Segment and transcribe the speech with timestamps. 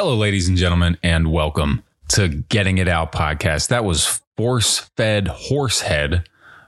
[0.00, 3.66] Hello, ladies and gentlemen, and welcome to Getting It Out podcast.
[3.66, 6.22] That was Force Fed Horsehead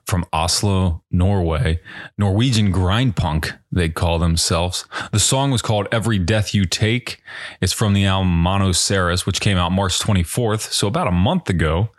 [0.04, 1.78] from Oslo, Norway.
[2.18, 4.84] Norwegian grind punk, they call themselves.
[5.12, 7.22] The song was called Every Death You Take.
[7.60, 11.90] It's from the album Monoceros, which came out March 24th, so about a month ago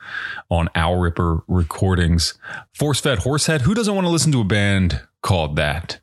[0.49, 2.33] on Owl Ripper Recordings.
[2.77, 6.01] Forcefed Horsehead, who doesn't want to listen to a band called that?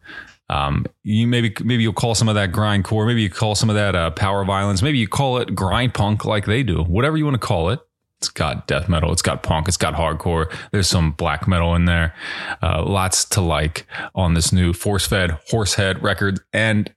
[0.50, 3.76] Um, you maybe maybe you'll call some of that grindcore, maybe you call some of
[3.76, 6.82] that uh, power violence, maybe you call it grind punk like they do.
[6.82, 7.80] Whatever you want to call it.
[8.20, 10.52] It's got death metal, it's got punk, it's got hardcore.
[10.72, 12.16] There's some black metal in there.
[12.60, 16.92] Uh, lots to like on this new Forcefed Horsehead record, and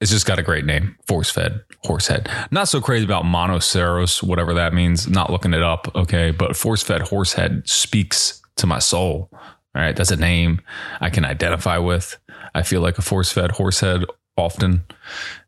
[0.00, 2.30] it's just got a great name, Forcefed Horsehead.
[2.50, 5.06] Not so crazy about Monoceros, whatever that means.
[5.06, 9.28] Not looking it up, okay, but Forcefed Horsehead speaks to my soul.
[9.74, 10.60] All right, that's a name
[11.00, 12.18] I can identify with.
[12.54, 14.04] I feel like a force fed horsehead
[14.36, 14.84] often.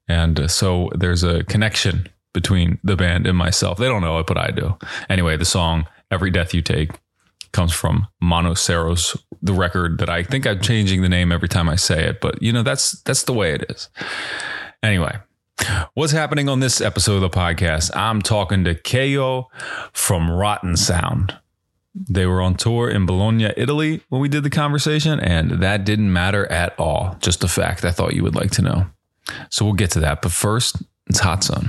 [0.08, 3.78] And uh, so there's a connection between the band and myself.
[3.78, 4.76] They don't know it, but I do.
[5.08, 6.90] Anyway, the song Every Death You Take
[7.52, 11.76] comes from Monoceros, the record that I think I'm changing the name every time I
[11.76, 13.88] say it, but you know, that's that's the way it is.
[14.82, 15.16] Anyway,
[15.94, 17.96] what's happening on this episode of the podcast?
[17.96, 19.46] I'm talking to Keijo
[19.92, 21.38] from Rotten Sound.
[21.94, 26.12] They were on tour in Bologna, Italy when we did the conversation, and that didn't
[26.12, 27.16] matter at all.
[27.20, 28.86] Just a fact I thought you would like to know.
[29.50, 30.20] So we'll get to that.
[30.20, 31.68] But first, it's Hot Zone.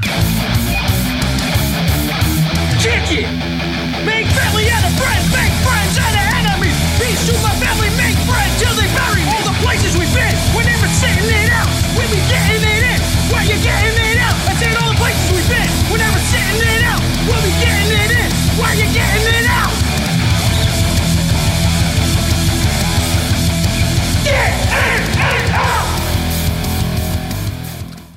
[2.81, 3.74] Chicken!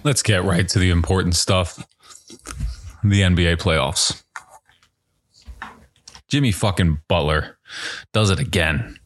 [0.08, 1.86] Let's get right to the important stuff
[3.04, 4.22] the NBA playoffs.
[6.28, 7.58] Jimmy fucking Butler
[8.14, 8.98] does it again.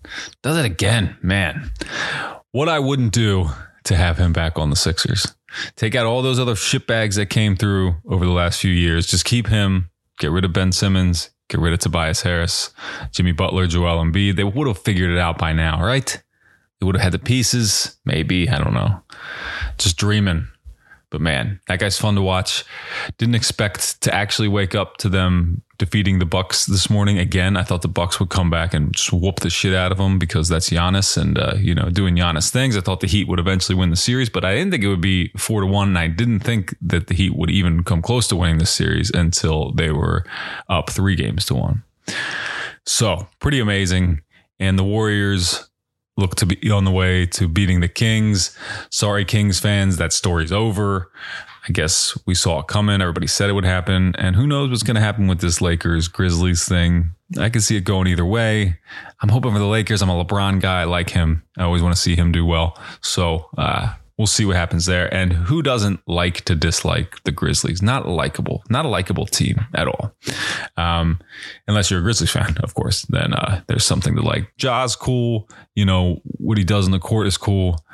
[0.44, 1.72] Does it again, man.
[2.52, 3.50] What I wouldn't do
[3.82, 5.26] to have him back on the Sixers.
[5.74, 9.08] Take out all those other shitbags that came through over the last few years.
[9.08, 9.90] Just keep him.
[10.20, 11.30] Get rid of Ben Simmons.
[11.48, 12.70] Get rid of Tobias Harris,
[13.10, 14.36] Jimmy Butler, Joel Embiid.
[14.36, 16.22] They would have figured it out by now, right?
[16.78, 17.98] They would have had the pieces.
[18.04, 18.48] Maybe.
[18.48, 19.02] I don't know.
[19.78, 20.46] Just dreaming.
[21.12, 22.64] But man, that guy's fun to watch.
[23.18, 27.54] Didn't expect to actually wake up to them defeating the Bucks this morning again.
[27.54, 30.18] I thought the Bucks would come back and just whoop the shit out of them
[30.18, 32.78] because that's Giannis and uh, you know doing Giannis things.
[32.78, 35.02] I thought the Heat would eventually win the series, but I didn't think it would
[35.02, 35.88] be four to one.
[35.88, 39.10] And I didn't think that the Heat would even come close to winning this series
[39.10, 40.24] until they were
[40.70, 41.82] up three games to one.
[42.86, 44.22] So pretty amazing.
[44.58, 45.68] And the Warriors
[46.16, 48.56] look to be on the way to beating the Kings.
[48.90, 51.10] Sorry, Kings fans, that story's over.
[51.68, 53.00] I guess we saw it coming.
[53.00, 54.14] Everybody said it would happen.
[54.18, 57.12] And who knows what's going to happen with this Lakers Grizzlies thing.
[57.38, 58.78] I can see it going either way.
[59.20, 60.02] I'm hoping for the Lakers.
[60.02, 60.82] I'm a LeBron guy.
[60.82, 61.44] I like him.
[61.56, 62.76] I always want to see him do well.
[63.00, 65.12] So, uh, we'll see what happens there.
[65.12, 67.82] And who doesn't like to dislike the Grizzlies?
[67.82, 70.14] Not likable, not a likable team at all.
[70.76, 71.18] Um,
[71.66, 74.52] unless you're a Grizzlies fan, of course, then uh, there's something to like.
[74.58, 75.48] Ja's cool.
[75.74, 77.84] You know what he does in the court is cool.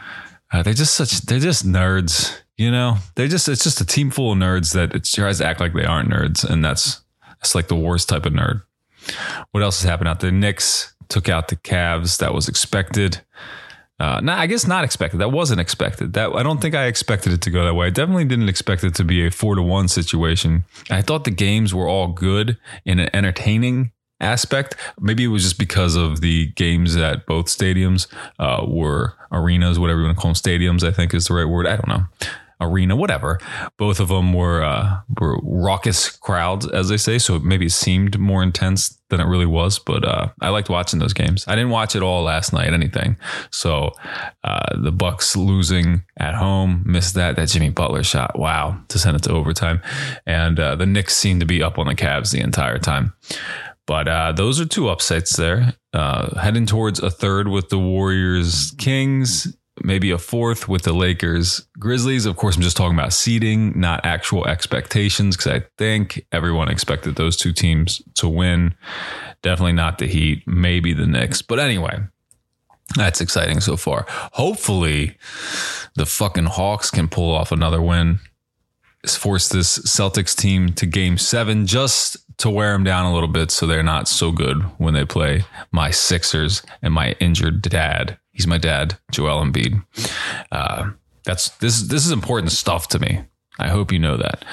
[0.53, 2.39] Uh, they're just such they're just nerds.
[2.59, 5.47] You know, they're just it's just a team full of nerds that it tries to
[5.47, 7.01] act like they aren't nerds, and that's
[7.39, 8.65] that's like the worst type of nerd.
[9.53, 10.31] What else has happened out there?
[10.31, 12.19] Knicks took out the Cavs.
[12.19, 13.23] That was expected.
[14.00, 15.19] Uh, I guess not expected.
[15.19, 16.12] That wasn't expected.
[16.12, 17.89] That I don't think I expected it to go that way.
[17.89, 20.65] I definitely didn't expect it to be a four to one situation.
[20.89, 23.91] I thought the games were all good in an entertaining
[24.21, 24.77] aspect.
[25.00, 28.06] Maybe it was just because of the games at both stadiums
[28.39, 30.87] uh, were arenas, whatever you want to call them, stadiums.
[30.87, 31.67] I think is the right word.
[31.67, 32.05] I don't know
[32.61, 33.39] arena, whatever.
[33.77, 37.19] Both of them were uh, were raucous crowds, as they say.
[37.19, 39.79] So it maybe it seemed more intense than it really was.
[39.79, 41.45] But uh, I liked watching those games.
[41.49, 43.17] I didn't watch it all last night, anything.
[43.51, 43.93] So
[44.45, 48.39] uh, the Bucks losing at home, missed that that Jimmy Butler shot.
[48.39, 49.81] Wow, to send it to overtime,
[50.27, 53.13] and uh, the Knicks seemed to be up on the Cavs the entire time.
[53.87, 55.75] But uh, those are two upsets there.
[55.95, 61.67] Uh, heading towards a third with the Warriors Kings maybe a fourth with the Lakers
[61.79, 62.27] Grizzlies.
[62.27, 67.17] Of course, I'm just talking about seeding, not actual expectations, because I think everyone expected
[67.17, 68.75] those two teams to win.
[69.43, 71.43] Definitely not the Heat, maybe the Knicks.
[71.43, 71.99] But anyway,
[72.97, 74.07] that's exciting so far.
[74.09, 75.17] Hopefully,
[75.95, 78.21] the fucking Hawks can pull off another win.
[79.07, 83.51] Force this Celtics team to game seven just to wear them down a little bit
[83.51, 88.46] so they're not so good when they play my Sixers and my injured dad He's
[88.46, 89.85] my dad, Joel Embiid.
[90.52, 90.90] Uh,
[91.25, 91.82] that's this.
[91.82, 93.23] This is important stuff to me.
[93.58, 94.44] I hope you know that,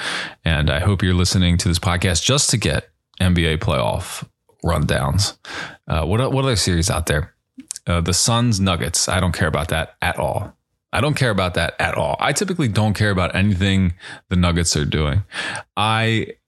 [0.44, 2.88] and I hope you're listening to this podcast just to get
[3.20, 4.28] NBA playoff
[4.64, 5.38] rundowns.
[5.86, 7.36] Uh, what what other series out there?
[7.86, 9.08] Uh, the Suns Nuggets.
[9.08, 10.52] I don't care about that at all.
[10.92, 12.16] I don't care about that at all.
[12.18, 13.94] I typically don't care about anything
[14.30, 15.22] the Nuggets are doing.
[15.76, 16.38] I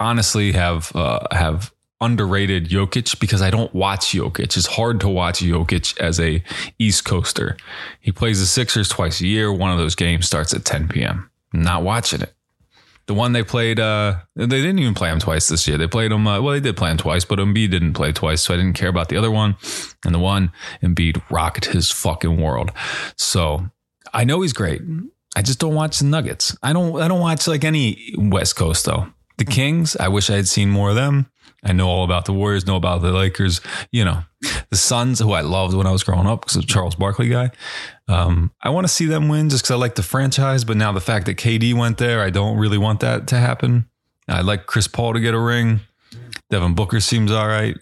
[0.00, 4.56] honestly have uh, have underrated Jokic because I don't watch Jokic.
[4.56, 6.42] It's hard to watch Jokic as a
[6.78, 7.56] East Coaster.
[8.00, 9.52] He plays the Sixers twice a year.
[9.52, 11.30] One of those games starts at 10 p.m.
[11.52, 12.34] Not watching it.
[13.06, 15.76] The one they played, uh, they didn't even play him twice this year.
[15.76, 18.42] They played him, uh, well, they did play him twice, but Embiid didn't play twice,
[18.42, 19.56] so I didn't care about the other one.
[20.06, 22.72] And the one, Embiid rocked his fucking world.
[23.16, 23.68] So
[24.14, 24.80] I know he's great.
[25.36, 26.56] I just don't watch the Nuggets.
[26.62, 27.00] I don't.
[27.00, 29.08] I don't watch like any West Coast though.
[29.36, 29.96] The Kings.
[29.96, 31.26] I wish I had seen more of them.
[31.64, 34.22] I know all about the Warriors, know about the Lakers, you know,
[34.70, 37.50] the Suns, who I loved when I was growing up because of Charles Barkley guy.
[38.06, 40.64] Um, I want to see them win just because I like the franchise.
[40.64, 43.88] But now the fact that KD went there, I don't really want that to happen.
[44.28, 45.80] I like Chris Paul to get a ring.
[46.50, 47.76] Devin Booker seems all right.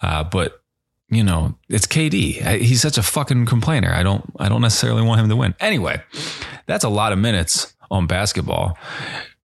[0.00, 0.62] Uh, but
[1.10, 2.60] you know, it's KD.
[2.60, 3.92] He's such a fucking complainer.
[3.92, 5.54] I don't, I don't necessarily want him to win.
[5.58, 6.00] Anyway,
[6.66, 8.78] that's a lot of minutes on basketball.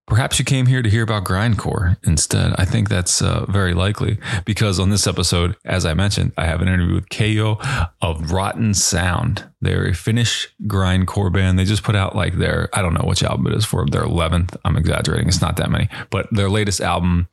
[0.07, 2.53] Perhaps you came here to hear about grindcore instead.
[2.57, 6.61] I think that's uh, very likely because on this episode, as I mentioned, I have
[6.61, 7.59] an interview with Keijo
[8.01, 9.49] of Rotten Sound.
[9.59, 11.57] They're a Finnish grindcore band.
[11.57, 14.03] They just put out like their, I don't know which album it is for, their
[14.03, 14.55] 11th.
[14.63, 15.27] I'm exaggerating.
[15.27, 17.27] It's not that many, but their latest album,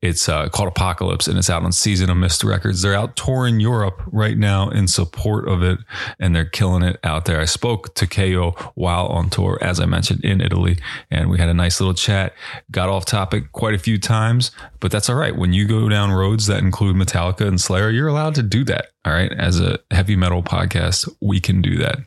[0.00, 2.82] it's uh, called Apocalypse and it's out on Season of Mist Records.
[2.82, 5.80] They're out touring Europe right now in support of it
[6.20, 7.40] and they're killing it out there.
[7.40, 10.78] I spoke to Keijo while on tour, as I mentioned, in Italy,
[11.10, 12.32] and we had a nice little chat.
[12.70, 15.36] Got off topic quite a few times, but that's all right.
[15.36, 18.90] When you go down roads that include Metallica and Slayer, you're allowed to do that.
[19.06, 19.32] All right.
[19.32, 21.98] As a heavy metal podcast, we can do that.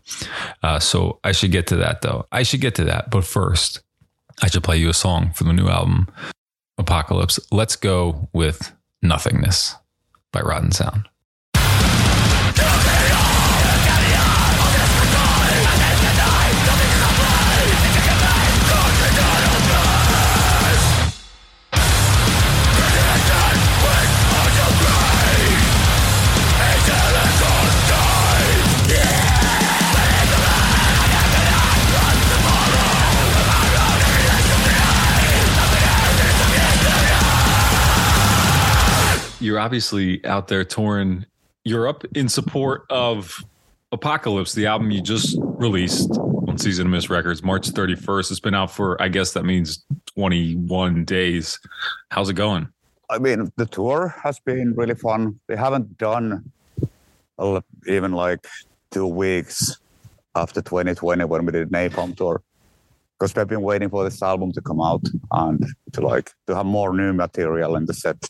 [0.61, 2.27] Uh, so I should get to that though.
[2.31, 3.09] I should get to that.
[3.09, 3.81] But first,
[4.41, 6.07] I should play you a song from the new album,
[6.77, 7.39] Apocalypse.
[7.51, 9.75] Let's go with Nothingness
[10.31, 11.08] by Rotten Sound.
[39.59, 41.25] You're obviously out there touring
[41.65, 43.43] Europe in support of
[43.91, 46.11] Apocalypse, the album you just released
[46.47, 48.31] on Season of Mist Records, March 31st.
[48.31, 49.83] It's been out for, I guess that means
[50.15, 51.59] 21 days.
[52.09, 52.69] How's it going?
[53.09, 55.37] I mean, the tour has been really fun.
[55.49, 56.49] We haven't done
[57.85, 58.47] even like
[58.91, 59.77] two weeks
[60.35, 62.41] after 2020 when we did Napalm tour
[63.19, 66.65] because we've been waiting for this album to come out and to like to have
[66.65, 68.29] more new material in the set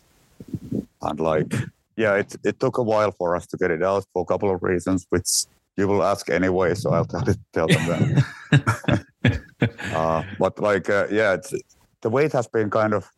[1.01, 1.53] and like
[1.96, 4.53] yeah it, it took a while for us to get it out for a couple
[4.53, 5.46] of reasons which
[5.77, 9.41] you will ask anyway so i'll tell, it, tell them that
[9.94, 11.38] uh, but like uh, yeah
[12.01, 13.10] the wait has been kind of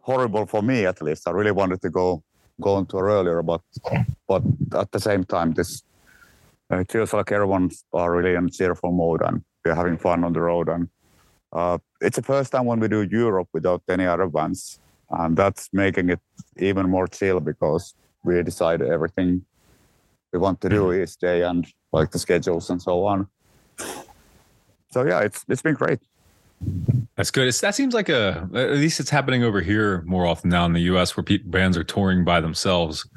[0.00, 1.28] horrible for me at least.
[1.28, 2.22] I really wanted to go
[2.60, 3.62] go on tour earlier but
[4.28, 4.42] but
[4.74, 5.82] at the same time this
[6.70, 10.32] uh, it feels like everyone's are really in cheerful mode and we're having fun on
[10.32, 10.68] the road.
[10.68, 10.88] And
[11.52, 14.78] uh, it's the first time when we do Europe without any other bands
[15.10, 16.20] and that's making it
[16.56, 19.44] even more chill because we decide everything
[20.32, 21.02] we want to do mm-hmm.
[21.02, 23.26] each day and like the schedules and so on.
[24.90, 26.00] So yeah, it's it's been great.
[27.16, 27.48] That's good.
[27.48, 30.72] It's, that seems like a at least it's happening over here more often now in
[30.72, 31.16] the U.S.
[31.16, 33.08] where people, bands are touring by themselves,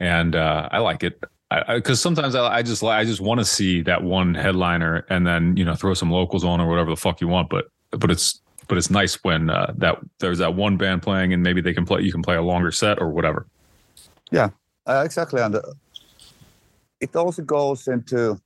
[0.00, 1.22] and uh, I like it
[1.68, 5.56] because sometimes I, I, just I just want to see that one headliner and then
[5.56, 7.48] you know throw some locals on or whatever the fuck you want.
[7.48, 11.42] But but it's but it's nice when uh, that there's that one band playing and
[11.42, 13.46] maybe they can play you can play a longer set or whatever.
[14.30, 14.50] Yeah
[14.86, 15.42] uh, exactly.
[15.42, 15.62] And uh,
[17.00, 18.40] it also goes into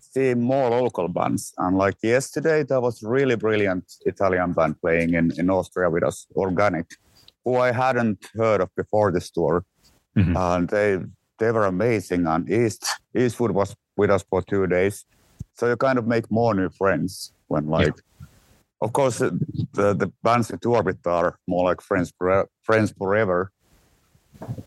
[0.00, 1.54] see more local bands.
[1.56, 6.26] And like yesterday there was really brilliant italian band playing in, in austria with us
[6.36, 6.86] organic
[7.44, 9.64] who i hadn't heard of before this tour.
[10.18, 10.36] Mm-hmm.
[10.36, 10.98] and they
[11.38, 12.26] they were amazing.
[12.26, 12.84] And east
[13.16, 15.04] eastwood was with us for two days.
[15.54, 18.11] So you kind of make more new friends when like yeah
[18.82, 22.12] of course, the, the bands tour with are more like friends,
[22.62, 23.52] friends forever.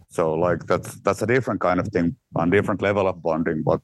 [0.07, 3.62] So like that's that's a different kind of thing and different level of bonding.
[3.62, 3.81] But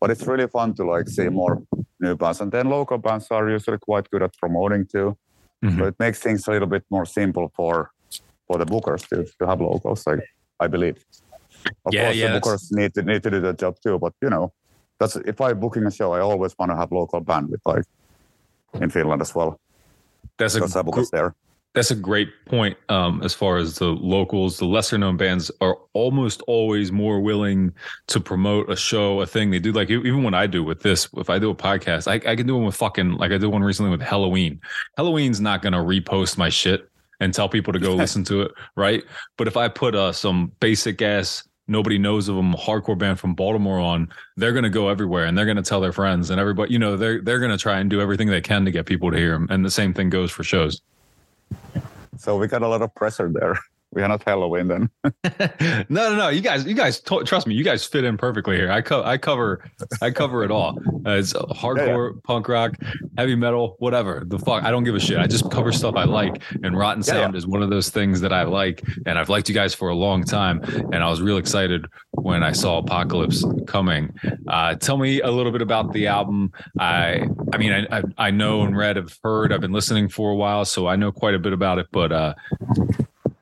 [0.00, 1.62] but it's really fun to like see more
[2.00, 2.40] new bands.
[2.40, 5.18] And then local bands are usually quite good at promoting too.
[5.62, 5.78] Mm-hmm.
[5.78, 7.90] So it makes things a little bit more simple for
[8.46, 10.20] for the bookers to, to have locals, like
[10.60, 11.04] I believe.
[11.84, 14.14] Of yeah, course yeah, the bookers need to need to do the job too, but
[14.22, 14.52] you know,
[14.98, 17.84] that's if I'm booking a show, I always want to have local band with like
[18.80, 19.60] in Finland as well.
[20.38, 21.34] That's a gr- there.
[21.74, 22.76] That's a great point.
[22.88, 27.72] Um, as far as the locals, the lesser known bands are almost always more willing
[28.06, 29.72] to promote a show, a thing they do.
[29.72, 32.46] Like even when I do with this, if I do a podcast, I, I can
[32.46, 34.60] do one with fucking like I did one recently with Helloween.
[34.96, 36.88] Helloween's not gonna repost my shit
[37.18, 39.02] and tell people to go listen to it, right?
[39.36, 43.34] But if I put uh, some basic ass nobody knows of them hardcore band from
[43.34, 46.40] baltimore on they're going to go everywhere and they're going to tell their friends and
[46.40, 48.86] everybody you know they're they're going to try and do everything they can to get
[48.86, 50.82] people to hear them and the same thing goes for shows.
[52.18, 53.58] So we got a lot of pressure there
[53.94, 55.84] we are not Helloween then.
[55.88, 56.28] no, no, no.
[56.28, 57.54] You guys, you guys, t- trust me.
[57.54, 58.70] You guys fit in perfectly here.
[58.70, 59.64] I co- I cover,
[60.02, 60.78] I cover it all.
[61.06, 62.20] Uh, it's hardcore, yeah, yeah.
[62.24, 62.74] punk rock,
[63.16, 64.24] heavy metal, whatever.
[64.26, 65.18] The fuck, I don't give a shit.
[65.18, 66.42] I just cover stuff I like.
[66.62, 69.48] And Rotten yeah, Sound is one of those things that I like, and I've liked
[69.48, 70.62] you guys for a long time.
[70.92, 74.12] And I was real excited when I saw Apocalypse coming.
[74.48, 76.52] Uh, tell me a little bit about the album.
[76.78, 80.30] I, I mean, I, I, I know and read, have heard, I've been listening for
[80.30, 81.86] a while, so I know quite a bit about it.
[81.92, 82.34] But uh,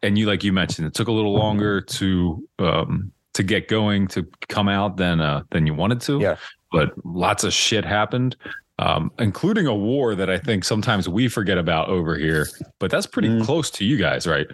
[0.02, 4.06] and you like you mentioned it took a little longer to um to get going
[4.06, 6.36] to come out than uh than you wanted to yeah.
[6.70, 8.36] but lots of shit happened
[8.78, 12.46] um including a war that i think sometimes we forget about over here
[12.78, 13.44] but that's pretty mm.
[13.44, 14.46] close to you guys right?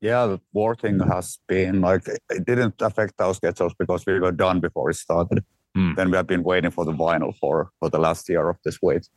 [0.00, 4.32] Yeah the war thing has been like it didn't affect our schedules because we were
[4.32, 5.44] done before it started.
[5.76, 5.96] Mm.
[5.96, 8.82] then we have been waiting for the vinyl for for the last year of this
[8.82, 9.08] wait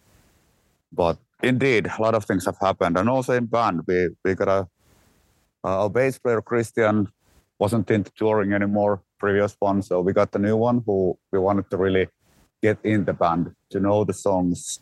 [0.94, 2.98] but indeed, a lot of things have happened.
[2.98, 4.68] And also in band, we, we got a,
[5.64, 7.08] uh, our bass player, Christian,
[7.60, 9.82] wasn't into touring anymore, previous one.
[9.82, 12.08] So we got the new one who we wanted to really
[12.62, 14.80] get in the band, to know the songs.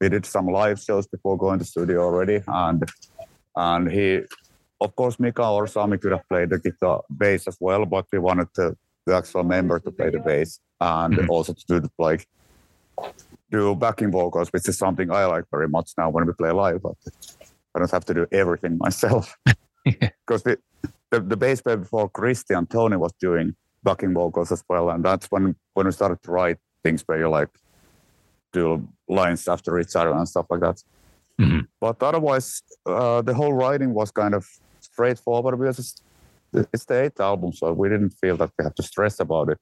[0.00, 2.42] We did some live shows before going to studio already.
[2.46, 2.90] And
[3.56, 4.22] and he
[4.80, 8.18] of course, Mika or Sami could have played the guitar bass as well, but we
[8.18, 8.76] wanted the,
[9.06, 11.28] the actual member to play the bass and Mhm.
[11.28, 12.26] also to do the, like
[13.50, 16.82] do backing vocals, which is something I like very much now when we play live.
[16.82, 16.96] But
[17.74, 19.36] I don't have to do everything myself
[19.84, 20.58] because the,
[21.10, 25.30] the the bass player before Christian Tony was doing backing vocals as well, and that's
[25.30, 27.48] when when we started to write things where you like
[28.52, 30.82] do lines after each other and stuff like that.
[31.40, 31.66] Mhm.
[31.80, 34.46] But otherwise, uh, the whole writing was kind of
[34.80, 36.02] straightforward because it's,
[36.72, 39.58] it's the eighth album, so we didn't feel that we had to stress about it.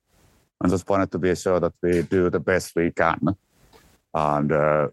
[0.60, 3.36] And just wanted to be sure that we do the best we can.
[4.14, 4.90] And a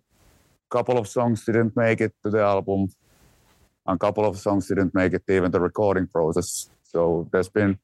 [0.70, 2.90] couple of songs didn't make it to the album,
[3.86, 6.70] and a couple of songs didn't make it even the recording process.
[6.84, 7.80] So there's been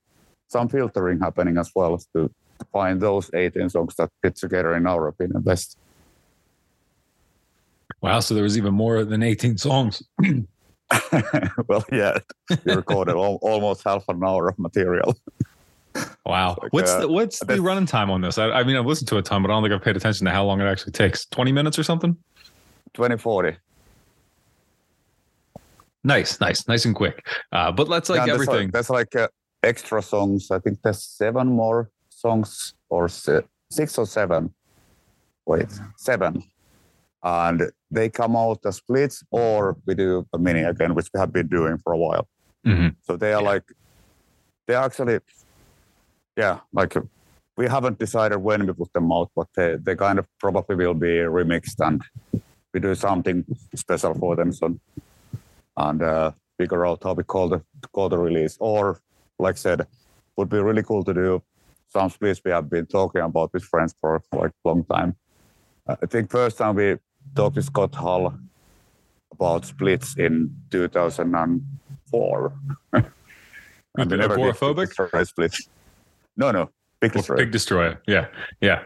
[0.48, 2.30] some filtering happening as well to
[2.72, 5.78] find those 18 songs that fit together in our opinion best.
[8.02, 8.20] Wow.
[8.20, 10.04] So there was even more than 18 songs.
[11.68, 12.18] well, yeah,
[12.66, 15.16] we recorded al- almost half an hour of material.
[16.26, 16.58] Wow.
[16.62, 18.38] like, what's uh, the what's the running time on this?
[18.38, 20.26] I, I mean, I've listened to a ton, but I don't think I've paid attention
[20.26, 21.26] to how long it actually takes.
[21.26, 22.16] 20 minutes or something?
[22.94, 23.58] 2040.
[26.04, 27.26] Nice, nice, nice and quick.
[27.52, 28.70] Uh, but let's like Yeah, everything.
[28.72, 29.28] There's like uh,
[29.64, 30.52] extra songs.
[30.52, 34.54] I think there's seven more songs or se- six or seven.
[35.46, 36.44] Wait, seven.
[37.24, 41.34] And they come out as splits or we do a mini again, which we have
[41.34, 42.28] been doing for a while.
[42.66, 42.96] Mhm.
[43.02, 43.64] So they are like,
[44.68, 45.20] they're actually,
[46.40, 47.02] yeah, like uh,
[47.58, 50.94] we haven't decided when we put them out, but they, they kind of probably will
[50.94, 52.02] be remixed and
[52.74, 53.44] we do something
[53.76, 54.54] special for them.
[54.54, 54.80] So,
[55.76, 58.56] and uh, figure out how we call the call the release.
[58.60, 59.02] Or,
[59.38, 59.88] like I said,
[60.38, 61.44] would be really cool to do
[61.90, 65.16] some splits we have been talking about with friends for like a long time.
[65.88, 66.98] I think first time we
[67.36, 68.34] talked with Scott Hull
[69.34, 72.54] about splits in 2004.
[72.94, 73.06] and
[73.98, 75.60] we never did Agoraphobic?
[76.40, 76.70] No, no,
[77.02, 77.38] Pig Destroyer.
[77.38, 78.02] Pig Destroyer.
[78.08, 78.28] Yeah.
[78.62, 78.84] Yeah.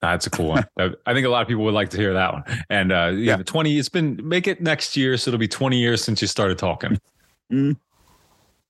[0.00, 0.66] That's a cool one.
[0.78, 2.44] I think a lot of people would like to hear that one.
[2.70, 3.42] And uh, yeah, Yeah.
[3.42, 5.16] 20, it's been, make it next year.
[5.18, 6.98] So it'll be 20 years since you started talking.
[7.52, 7.76] Mm.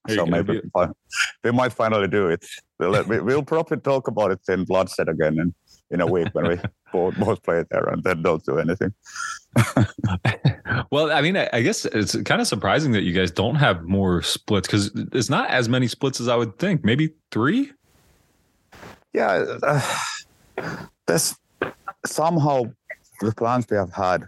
[0.09, 2.45] So maybe we fi- might finally do it.
[2.81, 5.55] We'll, we, we'll probably talk about it in Bloodshed again in,
[5.91, 6.57] in a week when we
[6.93, 8.93] both, both play there and then don't do anything.
[10.91, 13.85] well, I mean, I, I guess it's kind of surprising that you guys don't have
[13.85, 16.85] more splits because it's not as many splits as I would think.
[16.85, 17.71] Maybe three.
[19.13, 19.81] Yeah, uh,
[21.07, 21.35] there's
[22.07, 22.65] somehow
[23.21, 24.25] the plans we have had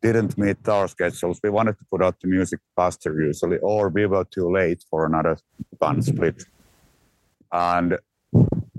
[0.00, 1.38] didn't meet our schedules.
[1.42, 5.06] We wanted to put out the music faster usually, or we were too late for
[5.06, 5.38] another
[5.80, 6.42] band split.
[7.52, 7.98] And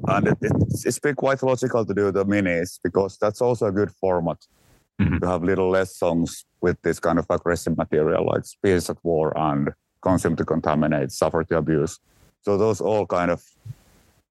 [0.08, 3.72] and it, it's, it's been quite logical to do the minis because that's also a
[3.72, 4.38] good format
[5.02, 5.20] Mhm.
[5.22, 9.34] to have little less songs with this kind of aggressive material like Species at War
[9.36, 9.72] and
[10.04, 12.00] Consume to Contaminate, Suffer to Abuse.
[12.44, 13.42] So those all kind of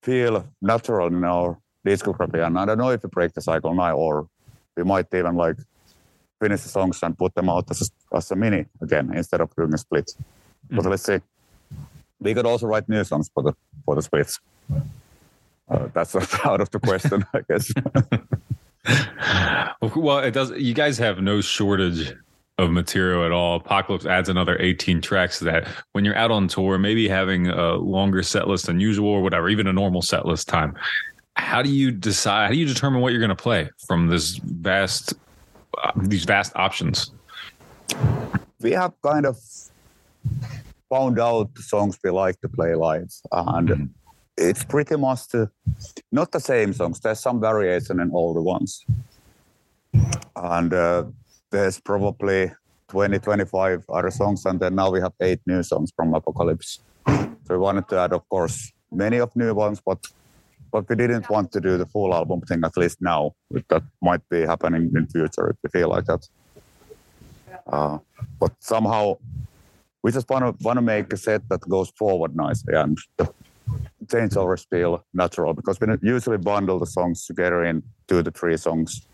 [0.02, 2.44] feel natural in our discography.
[2.44, 4.28] And I don't know if we break the cycle now or
[4.76, 5.56] we might even like
[6.40, 9.54] finish the songs and put them out as a, as a mini again instead of
[9.56, 10.10] doing a split.
[10.70, 10.90] But Mhm.
[10.90, 11.20] let's see.
[12.20, 13.52] We could also write new songs for the
[13.84, 14.40] for the splits.
[15.68, 17.72] Uh, that's not out of the question, I guess.
[19.96, 20.50] well, it does.
[20.52, 22.14] You guys have no shortage
[22.62, 23.56] of material at all.
[23.56, 25.68] Apocalypse adds another 18 tracks to that.
[25.92, 29.48] When you're out on tour, maybe having a longer set list than usual or whatever,
[29.48, 30.74] even a normal set list time.
[31.36, 32.46] How do you decide?
[32.46, 35.14] How do you determine what you're going to play from this vast,
[35.82, 37.10] uh, these vast options?
[38.60, 39.36] we have kind of
[40.88, 43.88] found out the songs we like to play live and Mhm.
[44.38, 45.50] it's pretty much the,
[46.12, 48.86] not the same songs there's some variation in all the ones
[50.36, 51.02] and uh,
[51.52, 52.50] there's probably
[52.88, 56.80] 20 25 other songs and then now we have eight new songs from apocalypse.
[57.06, 59.98] So we wanted to add of course many of new ones but
[60.72, 63.32] but we didn't want to do the full album thing at least now
[63.68, 66.26] that might be happening in future if we feel like that.
[67.66, 67.98] Uh,
[68.40, 69.16] but somehow
[70.02, 73.26] we just want to want to make a set that goes forward nicely and the
[74.06, 79.06] changeovers feel natural because we usually bundle the songs together in two to three songs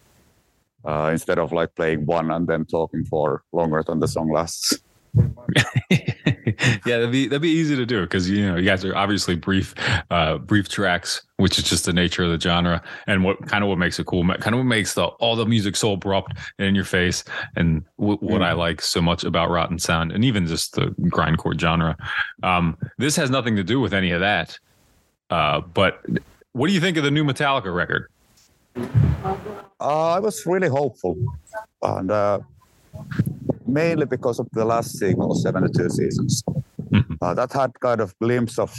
[0.85, 4.79] uh, instead of like playing one and then talking for longer than the song lasts.
[5.91, 9.35] yeah, that'd be that'd be easy to do because you know you guys are obviously
[9.35, 9.75] brief,
[10.11, 13.69] uh, brief tracks, which is just the nature of the genre, and what kind of
[13.69, 16.69] what makes it cool, kind of what makes the all the music so abrupt and
[16.69, 17.25] in your face,
[17.57, 21.59] and w- what I like so much about Rotten Sound, and even just the grindcore
[21.59, 21.97] genre.
[22.43, 24.59] Um, this has nothing to do with any of that.
[25.31, 26.05] Uh, but
[26.53, 28.09] what do you think of the new Metallica record?
[29.81, 31.17] Uh, I was really hopeful,
[31.83, 32.41] and uh,
[33.67, 36.43] mainly because of the last single, 72 Seasons.
[36.91, 37.19] Mhm.
[37.21, 38.75] Uh, that had kind of glimpse of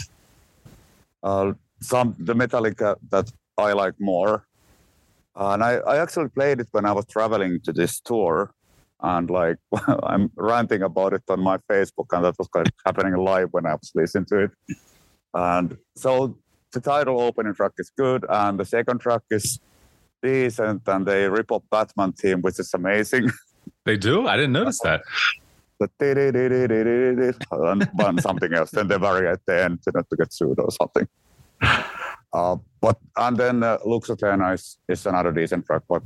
[1.24, 4.46] uh, some the Metallica that I like more.
[5.36, 8.52] and I, I actually played it when I was traveling to this tour.
[9.02, 9.58] And like
[10.04, 13.66] I'm ranting about it on my Facebook, and that was kind of happening live when
[13.66, 14.52] I was listening to it.
[15.34, 16.38] And so
[16.74, 19.60] the title opening track is good, and the second track is
[20.22, 23.30] decent, and they rip up Batman theme, which is amazing.
[23.86, 24.28] They do?
[24.28, 25.02] I didn't notice that.
[28.00, 28.72] and something else.
[28.72, 31.08] Then they vary at the end to not to get sued or something.
[32.34, 36.04] Uh, but and then uh, Lux Æterna is, is another decent track, but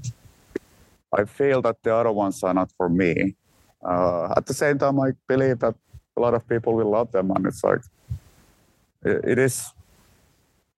[1.11, 3.35] I feel that the other ones are not for me.
[3.83, 5.75] Uh, at the same time, I believe that
[6.15, 7.81] a lot of people will love them, and it's like
[9.03, 9.73] it, it is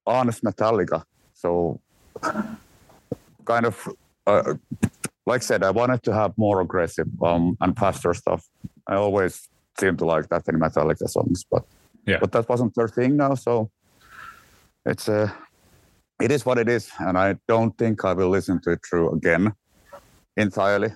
[0.08, 1.04] honest Metallica.
[1.34, 1.80] So
[3.46, 3.88] kind of
[4.28, 4.56] uh,
[5.26, 8.44] like I said, I wanted to have more aggressive um, and faster stuff.
[8.88, 11.64] I always seem to like that in Metallica songs, but
[12.08, 12.20] Yeah.
[12.22, 13.36] but that wasn't their thing now.
[13.36, 13.70] So
[14.86, 15.30] it's uh,
[16.22, 19.14] it is what it is, and I don't think I will listen to it through
[19.14, 19.54] again
[20.38, 20.94] entirely.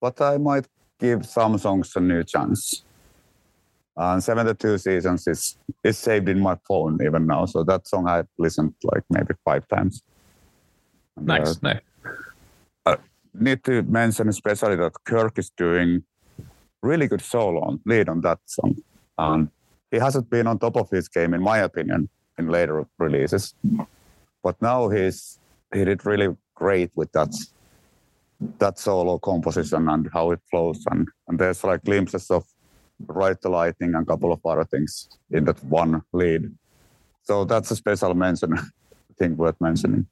[0.00, 0.66] But I might
[1.00, 2.84] give some songs a new chance.
[3.96, 7.46] And 72 Seasons is, is saved in my phone even now.
[7.46, 10.02] So that song I've listened like maybe five times.
[11.18, 11.62] And, uh, Nice.
[11.62, 11.80] nice.
[13.34, 16.02] need to mention especially that Kirk is doing
[16.82, 18.76] really good solo on lead on that song.
[19.18, 19.48] And
[19.90, 23.54] he hasn't been on top of his game, in my opinion, in later releases.
[24.42, 25.38] But now he's
[25.74, 27.34] he did really great with that
[28.58, 32.44] that solo composition and how it flows and, and there's like glimpses of
[33.06, 36.50] Ride the Lightning and a couple of other things in that one lead.
[37.22, 38.62] So that's a special mention, I
[39.18, 40.06] think worth mentioning.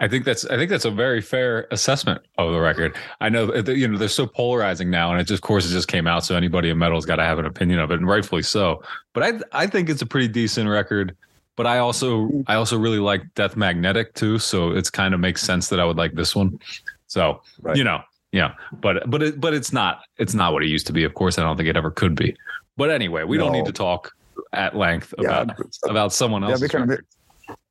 [0.00, 2.96] I think that's I think that's a very fair assessment of the record.
[3.20, 5.72] I know uh, you know they're so polarizing now, and it just of course it
[5.72, 8.08] just came out, so anybody in metal's got to have an opinion of it, and
[8.08, 8.82] rightfully so.
[9.12, 11.16] But I I think it's a pretty decent record.
[11.56, 15.40] But I also I also really like Death Magnetic too, so it's kind of makes
[15.42, 16.58] sense that I would like this one.
[17.06, 17.76] So Right.
[17.76, 18.00] you know,
[18.32, 18.54] yeah.
[18.72, 21.04] But but it, but it's not it's not what it used to be.
[21.04, 22.36] Of course, I don't think it ever could be.
[22.76, 24.12] But anyway, we don't need to talk
[24.52, 25.42] at length Yeah.
[25.42, 26.60] about about someone Yeah, else.
[26.60, 26.98] we can.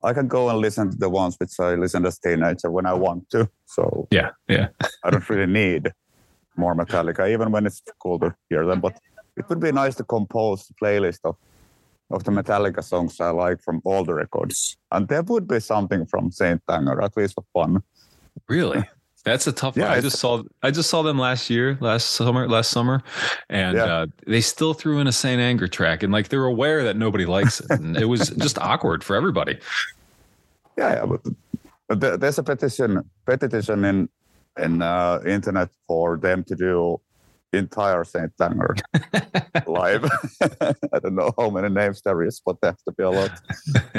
[0.04, 2.94] I can go and listen to the ones which I listened as teenager when I
[2.94, 3.50] want to.
[3.66, 4.68] So yeah, yeah.
[5.04, 5.92] I don't really need
[6.56, 8.82] more Metallica, even when it's cool to hear them.
[8.82, 9.00] But
[9.38, 11.36] it would be nice to compose a playlist of
[12.12, 16.06] of the Metallica songs I like from all the records, and there would be something
[16.06, 17.82] from Saint Anger, at least for fun.
[18.48, 18.84] Really?
[19.24, 19.98] That's a tough Yeah, one.
[19.98, 23.02] I just saw I just saw them last year, last summer, last summer,
[23.50, 23.86] and Yeah.
[23.86, 27.26] uh, they still threw in a Saint Anger track, and like they're aware that nobody
[27.26, 29.58] likes it, and it was just awkward for everybody.
[30.78, 31.22] Yeah, yeah but
[32.00, 34.10] but there's a petition petition in
[34.62, 37.00] in uh, internet for them to do
[37.54, 38.76] entire Saint Anger
[39.68, 40.04] live.
[40.42, 43.32] I don't know how many names there is, but there has to be a lot.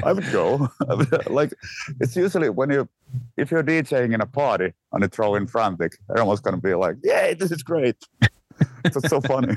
[0.02, 0.68] I would go.
[1.30, 1.54] Like
[2.00, 2.88] it's usually when you
[3.36, 6.96] if you're DJing in a party and you throw in frantic, everyone's gonna be like,
[7.02, 7.96] "Yay, this is great!"
[8.84, 9.56] it's so funny.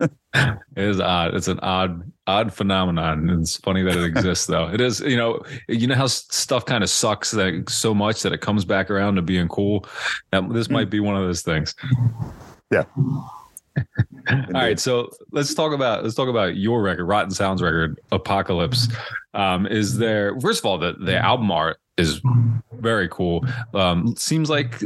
[0.76, 1.34] It is odd.
[1.34, 3.30] It's an odd, odd phenomenon.
[3.40, 4.68] It's funny that it exists, though.
[4.68, 8.34] It is, you know, you know how stuff kind of sucks that so much that
[8.34, 9.86] it comes back around to being cool.
[10.50, 11.74] This might be one of those things.
[12.70, 12.84] Yeah.
[14.28, 18.88] All right, so let's talk about let's talk about your record, Rotten Sounds record, Apocalypse.
[19.34, 22.20] Um, is there first of all the the album art is
[22.72, 23.44] very cool.
[23.74, 24.82] Um, seems like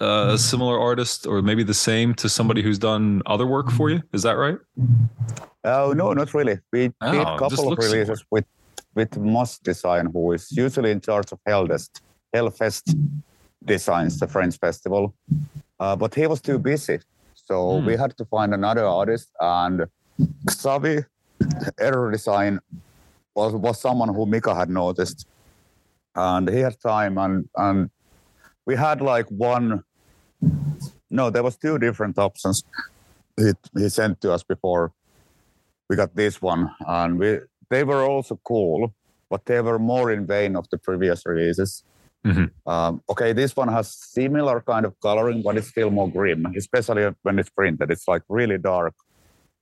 [0.00, 4.02] a similar artist or maybe the same to somebody who's done other work for you.
[4.12, 4.58] Is that right?
[5.64, 6.58] Oh no, not really.
[6.72, 8.04] We Oh, did a couple of looks similar.
[8.04, 8.44] releases with
[8.94, 12.00] with Moss Design, who is usually in charge of Hellfest,
[12.34, 12.96] Hellfest
[13.64, 15.14] Designs, the French festival.
[15.78, 16.98] Uh, but he was too busy,
[17.34, 17.86] so Hmm.
[17.86, 19.28] we had to find another artist.
[19.40, 19.86] And
[20.48, 21.04] Xavi
[21.78, 22.60] Error Design
[23.34, 25.26] was was someone who Mika had noticed,
[26.16, 27.90] and he had time, and and
[28.66, 29.82] we had like one.
[31.10, 32.64] No, there was two different options.
[33.36, 34.92] He he sent to us before
[35.88, 37.38] we got this one and we
[37.70, 38.92] they were also cool
[39.30, 41.84] but they were more in vein of the previous releases
[42.24, 42.50] Mhm.
[42.66, 47.04] um, okay this one has similar kind of coloring but it's still more grim especially
[47.22, 48.94] when it's printed it's like really dark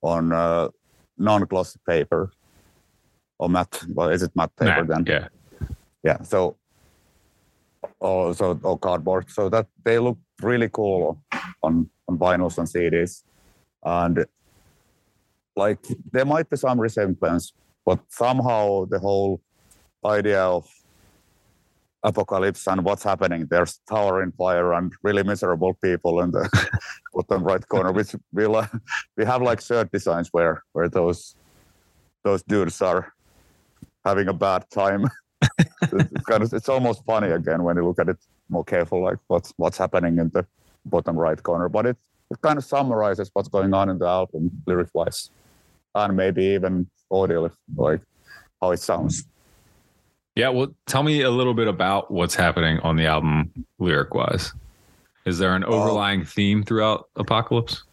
[0.03, 0.69] on uh,
[1.19, 2.31] non-glossy paper
[3.39, 5.29] or matte well is it matte paper Nah, then yeah.
[6.05, 6.57] Yeah so
[8.01, 11.23] oh so or cardboard so that they look really cool
[11.63, 13.23] on on vinyls and cds
[13.85, 14.27] and
[15.57, 15.79] like
[16.13, 17.53] there might be some resemblance
[17.85, 19.41] but somehow the whole
[20.05, 20.67] idea of
[22.05, 23.47] apocalypse and what's happening.
[23.51, 26.49] There's tower in fire and really miserable people in the
[27.15, 27.93] bottom right corner.
[27.93, 28.71] Which we like,
[29.17, 31.35] we have like shirt designs where where those
[32.23, 33.13] those dudes are
[34.05, 35.07] having a bad time.
[35.59, 39.19] it's kind of it's almost funny again when you look at it more careful, like
[39.29, 40.47] what's what's happening in the
[40.85, 41.69] bottom right corner.
[41.69, 41.97] But it
[42.31, 45.31] it kind of summarizes what's going on in the album lyric wise,
[45.95, 48.01] and maybe even audio, like
[48.61, 49.25] how it sounds.
[50.37, 54.53] Yeah, well, tell me a little bit about what's happening on the album lyric wise.
[55.25, 57.85] Is there an overlying theme throughout Apocalypse?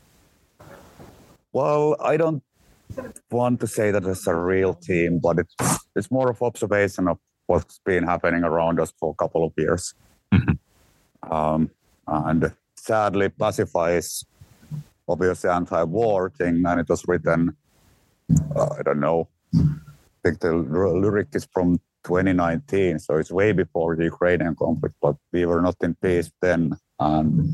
[1.53, 2.43] Well, I don't
[3.29, 5.55] want to say that it's a real theme, but it's
[5.95, 7.19] it's more of observation of
[7.51, 9.93] what's been happening around us for a couple of years.
[10.33, 10.55] Mm-hmm.
[11.37, 11.69] Um,
[12.07, 12.41] and
[12.77, 14.25] sadly, pacifies
[15.07, 17.41] obviously anti-war thing, and it was written.
[18.55, 19.27] Uh, I don't know.
[19.53, 20.53] I think the
[21.03, 25.75] lyric is from 2019, so it's way before the Ukrainian conflict, but we were not
[25.83, 26.61] in peace then.
[26.99, 27.49] And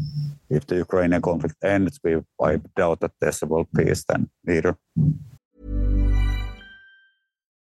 [0.49, 2.11] if the Ukrainian conflict ends, we,
[2.49, 4.77] I doubt that there's a world peace then either.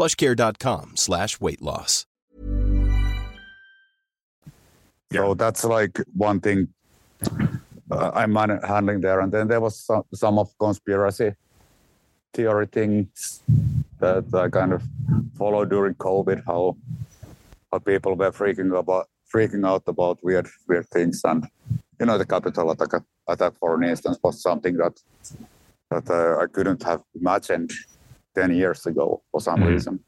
[0.00, 2.06] Plushcare.com slash weight loss.
[5.12, 6.68] So that's like one thing
[7.90, 9.20] uh, I'm handling there.
[9.20, 11.34] And then there was some, some of conspiracy
[12.32, 13.42] theory things
[13.98, 14.82] that I kind of
[15.36, 16.78] followed during COVID, how
[17.70, 21.46] but people were freaking about freaking out about weird weird things and
[22.00, 24.98] you know the capital attack attack for instance was something that
[25.90, 27.70] that uh, I couldn't have imagined
[28.34, 29.68] 10 years ago for some mm-hmm.
[29.68, 30.00] reason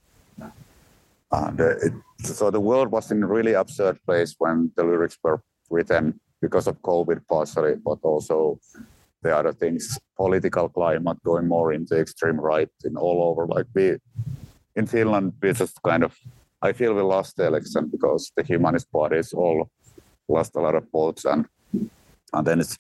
[1.33, 5.43] uh, it, so the world was in a really absurd place when the lyrics were
[5.71, 8.59] written because of COVID partially but also
[9.23, 13.97] the other things political climate going more into extreme right in all over like we
[14.77, 16.17] in Finland we just kind of
[16.63, 19.69] I feel we lost the election because the humanist parties all
[20.29, 21.47] lost a lot of votes, and
[22.33, 22.77] and then it's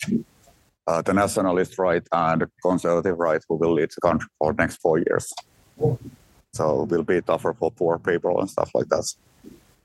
[0.86, 4.76] uh, the nationalist right and conservative right who will lead the country for the next
[4.76, 5.32] four years.
[6.52, 9.06] So it will be tougher for poor people and stuff like that.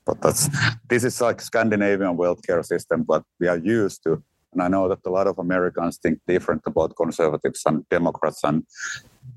[0.05, 0.49] But that's
[0.87, 4.23] this is like Scandinavian healthcare system but we are used to.
[4.53, 8.63] And I know that a lot of Americans think different about conservatives and Democrats and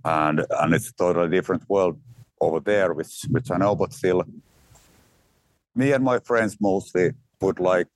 [0.05, 2.01] and and it's a totally different world
[2.41, 4.25] over there, which which I know, but still
[5.75, 7.87] me and my friends mostly would like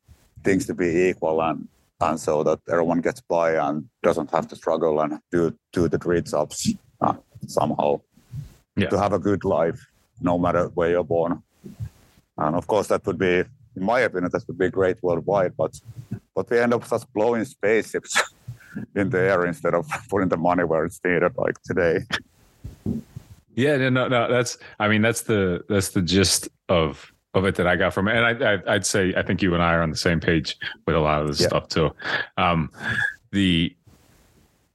[0.42, 1.68] things to be equal and
[2.01, 5.99] and so that everyone gets by and doesn't have to struggle and do do the
[5.99, 7.15] three jobs uh,
[7.47, 8.01] somehow
[8.77, 8.89] yeah.
[8.89, 9.81] to have a good life
[10.21, 11.43] no matter where you're born
[12.39, 13.45] and of course that would be
[13.77, 15.79] in my opinion that would be great worldwide but
[16.35, 18.21] but we end up just blowing spaceships
[18.97, 22.01] in the air instead of putting the money where it's needed like today
[23.55, 27.57] yeah no no, no that's i mean that's the that's the gist of of it
[27.57, 28.16] that I got from it.
[28.16, 30.57] And I, I, would say I think you and I are on the same page
[30.87, 31.49] with a lot of this yeah.
[31.49, 31.90] stuff too.
[32.37, 32.70] Um,
[33.33, 33.75] the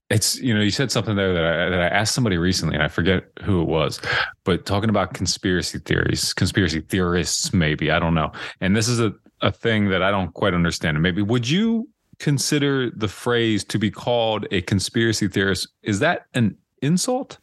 [0.09, 2.83] it's you know you said something there that I, that I asked somebody recently and
[2.83, 4.01] I forget who it was,
[4.43, 8.31] but talking about conspiracy theories, conspiracy theorists maybe I don't know.
[8.59, 10.97] And this is a a thing that I don't quite understand.
[10.97, 11.87] And maybe would you
[12.19, 15.67] consider the phrase to be called a conspiracy theorist?
[15.83, 17.37] Is that an insult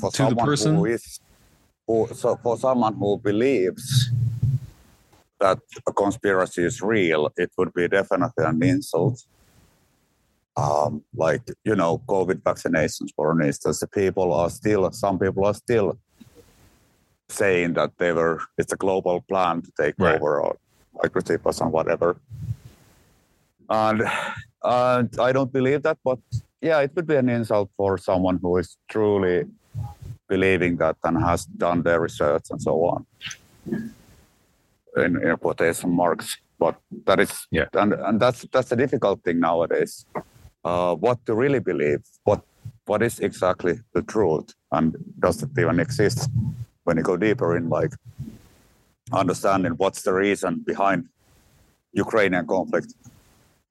[0.00, 0.84] For to the person?
[0.86, 1.20] Is
[1.86, 4.10] who, so for someone who believes
[5.40, 9.22] that a conspiracy is real, it would be definitely an insult.
[10.56, 15.54] Um, like you know, COVID vaccinations, for instance, the people are still some people are
[15.54, 15.98] still
[17.28, 20.14] saying that they were it's a global plan to take right.
[20.14, 20.56] over or
[20.94, 22.16] microchips and whatever.
[23.68, 24.02] And
[24.62, 26.20] and I don't believe that, but
[26.60, 29.44] yeah, it would be an insult for someone who is truly
[30.28, 33.06] believing that and has done their research and so on.
[34.96, 36.36] In, in quotation marks.
[36.58, 37.66] but that is Yeah.
[37.74, 40.06] and, and that's that's a difficult thing nowadays.
[40.64, 42.00] Uh, what to really believe?
[42.24, 42.40] What
[42.86, 44.48] what is exactly the truth?
[44.70, 46.30] And does it even exist?
[46.84, 47.92] When you go deeper in like
[49.12, 51.00] understanding what's the reason behind
[52.04, 52.90] Ukrainian conflict,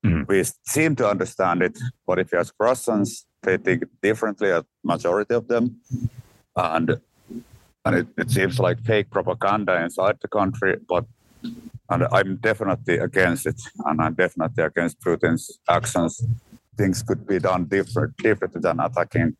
[0.06, 0.28] Mhm.
[0.28, 0.44] we
[0.76, 1.76] seem to understand it,
[2.08, 4.50] but if you ask Russians, they think differently.
[4.50, 5.64] A majority of them,
[6.56, 7.00] and
[7.86, 10.78] and it, it seems like fake propaganda inside the country.
[10.88, 11.06] But
[11.90, 16.24] and I'm definitely against it, and I'm definitely against Putin's actions.
[16.78, 19.36] Things could be done different, differently than attacking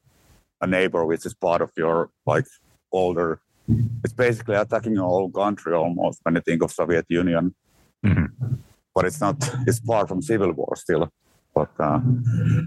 [0.62, 2.46] a neighbor, which is part of your like
[2.92, 3.40] older.
[4.04, 7.56] It's basically attacking your whole country almost when you think of Soviet Union.
[8.06, 8.30] Mhm.
[8.94, 9.38] But it's not.
[9.66, 11.10] It's far from civil war still.
[11.56, 12.00] But uh,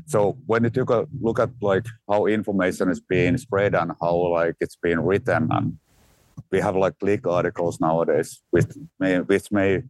[0.07, 4.15] so when you took a look at like how information is being spread and how
[4.33, 5.79] like it's being written, and
[6.51, 8.67] we have like leak articles nowadays, which
[9.01, 9.83] may which may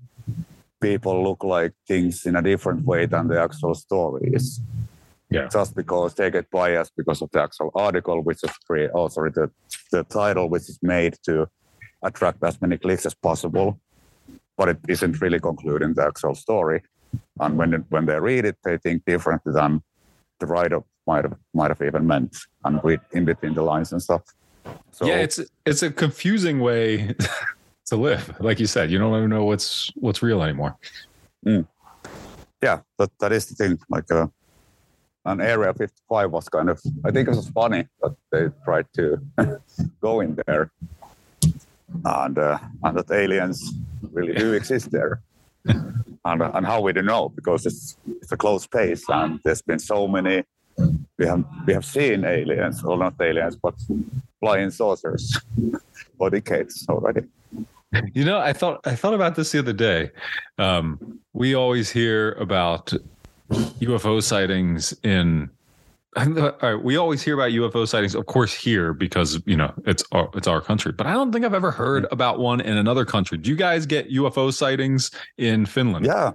[0.80, 4.60] people look like things in a different way than the actual story is.
[5.28, 5.48] Yeah.
[5.48, 9.30] Just because they get biased because of the actual article, which is pre oh sorry,
[9.32, 9.50] the,
[9.90, 11.48] the title which is made to
[12.02, 13.80] attract as many clicks as possible,
[14.56, 16.82] but it isn't really concluding the actual story.
[17.40, 19.82] And when when they read it, they think differently than
[20.40, 24.02] the writer might have might have even meant, and read in between the lines and
[24.02, 24.22] stuff.
[24.92, 27.14] So yeah, it's it's a confusing way
[27.86, 28.34] to live.
[28.40, 30.76] Like you said, you don't even know what's what's real anymore.
[31.44, 33.78] yeah, that that is the thing.
[33.88, 34.26] Like, uh,
[35.24, 39.20] an Area 55 was kind of, I think it was funny that they tried to
[40.00, 40.70] go in there,
[42.04, 43.72] and uh, and that aliens
[44.12, 45.20] really do exist there,
[46.26, 49.78] and and how we don't know because it's it's a close space and there's been
[49.78, 50.42] so many.
[51.18, 53.74] We have we have seen aliens, well not aliens, but
[54.40, 55.40] flying saucers
[56.18, 57.22] for decades already.
[58.14, 60.10] You know, I thought I thought about this the other day.
[60.58, 62.92] Um, we always hear about
[63.50, 65.50] UFO sightings in.
[66.36, 70.02] All right, we always hear about UFO sightings, of course, here because you know it's
[70.12, 70.92] our, it's our country.
[70.92, 73.36] But I don't think I've ever heard about one in another country.
[73.38, 76.06] Do you guys get UFO sightings in Finland?
[76.06, 76.32] Yeah,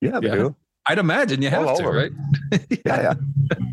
[0.00, 0.34] yeah, we Yeah.
[0.36, 0.56] do.
[0.86, 1.96] I'd imagine you have All to, over.
[1.98, 2.12] right?
[2.86, 3.14] Yeah,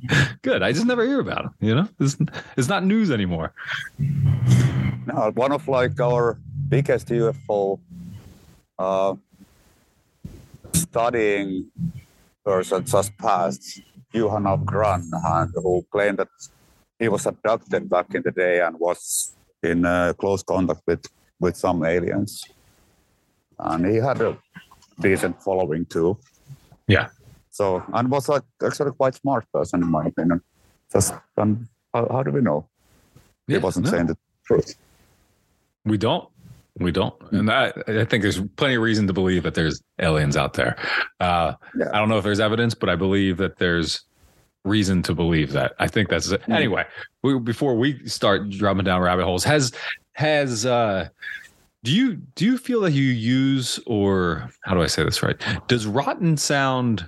[0.10, 0.28] yeah.
[0.42, 0.62] Good.
[0.64, 1.54] I just never hear about them.
[1.62, 2.18] You know, it's,
[2.58, 3.54] it's not news anymore.
[4.00, 7.80] No, one of like our biggest UFO
[8.80, 9.16] uh,
[10.74, 11.70] studying
[12.44, 13.80] person just passed,
[14.16, 15.12] Johan of Gran,
[15.54, 16.30] who claimed that
[16.98, 21.06] he was abducted back in the day and was in uh, close contact with,
[21.40, 22.44] with some aliens.
[23.60, 24.38] And he had a
[25.00, 26.18] decent following too.
[26.88, 27.10] Yeah.
[27.50, 30.42] So, and was like actually quite smart person in my opinion.
[30.92, 32.68] Just, um, how, how do we know?
[33.48, 33.92] Yeah, he wasn't no.
[33.92, 34.76] saying the truth.
[35.84, 36.28] We don't.
[36.80, 37.16] We don't.
[37.32, 40.76] And I, I think there's plenty of reason to believe that there's aliens out there.
[41.20, 41.90] Uh, Yeah.
[41.94, 44.02] I don't know if there's evidence, but I believe that there's
[44.66, 45.74] reason to believe that.
[45.80, 46.42] I think that's it.
[46.50, 46.86] Anyway,
[47.24, 49.72] we, before we start dropping down rabbit holes, has
[50.14, 51.08] has uh,
[51.84, 55.40] do you do you feel that you use or how do I say this right?
[55.68, 57.08] Does rotten sound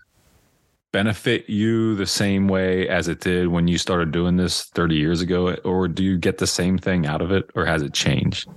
[0.94, 5.22] benefit you the same way as it did when you started doing this 30 years
[5.22, 8.48] ago or do you get the same thing out of it or has it changed?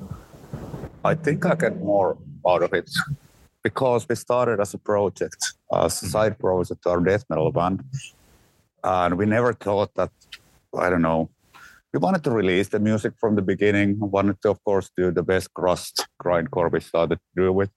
[1.05, 2.91] I think I get more out of it
[3.63, 6.07] because we started as a project, as a mm-hmm.
[6.07, 7.85] side project to our death metal band.
[8.83, 10.11] And we never thought that,
[10.77, 11.31] I don't know,
[11.93, 13.99] we wanted to release the music from the beginning.
[13.99, 17.71] wanted to, of course, do the best crust grindcore we started to do with.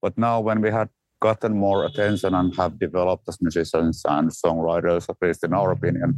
[0.00, 0.88] But now, when we had
[1.20, 6.14] gotten more attention and have developed as musicians and songwriters, at least in our opinion,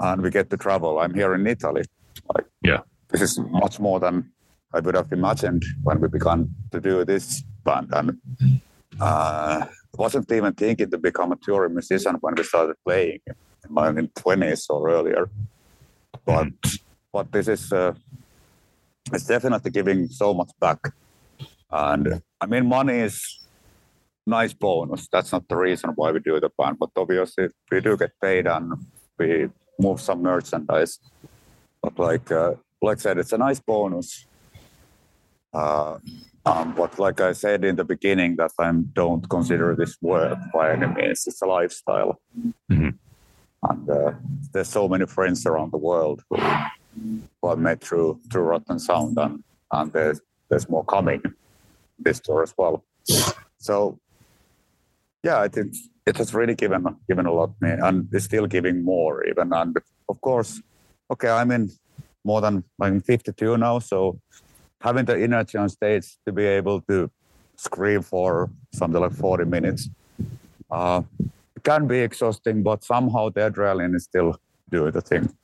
[0.00, 1.84] and we get to travel, I'm here in Italy.
[2.34, 2.80] Like, Yeah.
[3.08, 4.30] this is much more than
[4.72, 7.88] I would have imagined when we began to do this band.
[7.92, 8.18] And
[9.00, 13.88] uh, wasn't even thinking to become a touring musician when we started playing in my
[13.88, 15.30] in 20s or earlier.
[16.24, 16.48] But
[17.12, 17.94] but this is uh,
[19.12, 20.78] it's definitely giving so much back.
[21.70, 23.46] And I mean, money is
[24.26, 25.08] nice bonus.
[25.10, 28.46] That's not the reason why we do the band, but obviously we do get paid
[28.46, 28.74] and
[29.18, 29.48] we
[29.78, 30.98] move some merchandise.
[31.82, 34.26] But like uh, like I said, it's a nice bonus.
[35.52, 35.98] Uh,
[36.46, 40.72] um, but like I said in the beginning, that I don't consider this work by
[40.72, 41.26] any means.
[41.26, 42.20] It's a lifestyle,
[42.70, 42.94] Mhm.
[43.68, 44.12] and uh,
[44.52, 49.18] there's so many friends around the world who, who I met through through Rotten Sound,
[49.18, 49.42] and
[49.72, 51.22] and there's there's more coming
[51.98, 52.84] this tour as well.
[53.58, 53.98] So
[55.22, 55.74] yeah, I think
[56.06, 59.52] it has really given given a lot me, and it's still giving more even.
[59.52, 59.76] And
[60.08, 60.62] of course,
[61.10, 61.70] okay, I'm in
[62.24, 64.20] more than I'm 52 now, so
[64.80, 67.10] having the energy on stage to be able to
[67.56, 69.88] scream for something like 40 minutes.
[70.70, 71.02] Uh,
[71.64, 74.36] can be exhausting, but somehow the adrenaline is still
[74.70, 75.34] doing the thing.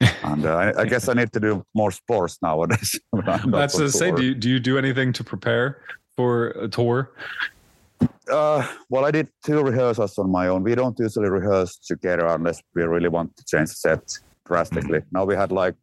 [0.24, 2.98] and uh, I, I, guess I need to do more sports nowadays.
[3.46, 5.82] That's to say, do you, do you do anything to prepare
[6.16, 7.12] for a tour?
[8.30, 10.62] Uh, well, I did two rehearsals on my own.
[10.62, 15.00] We don't usually rehearse together unless we really want to change the set drastically.
[15.00, 15.16] Mm-hmm.
[15.16, 15.74] Now we had like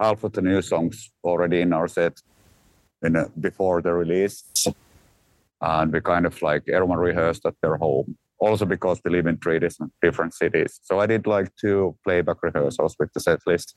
[0.00, 2.20] half of the new songs already in our set
[3.02, 4.44] in a, before the release,
[5.60, 8.16] and we kind of like everyone rehearsed at their home.
[8.38, 9.60] Also because we live in three
[10.02, 13.76] different cities, so I did like two playback rehearsals with the set list,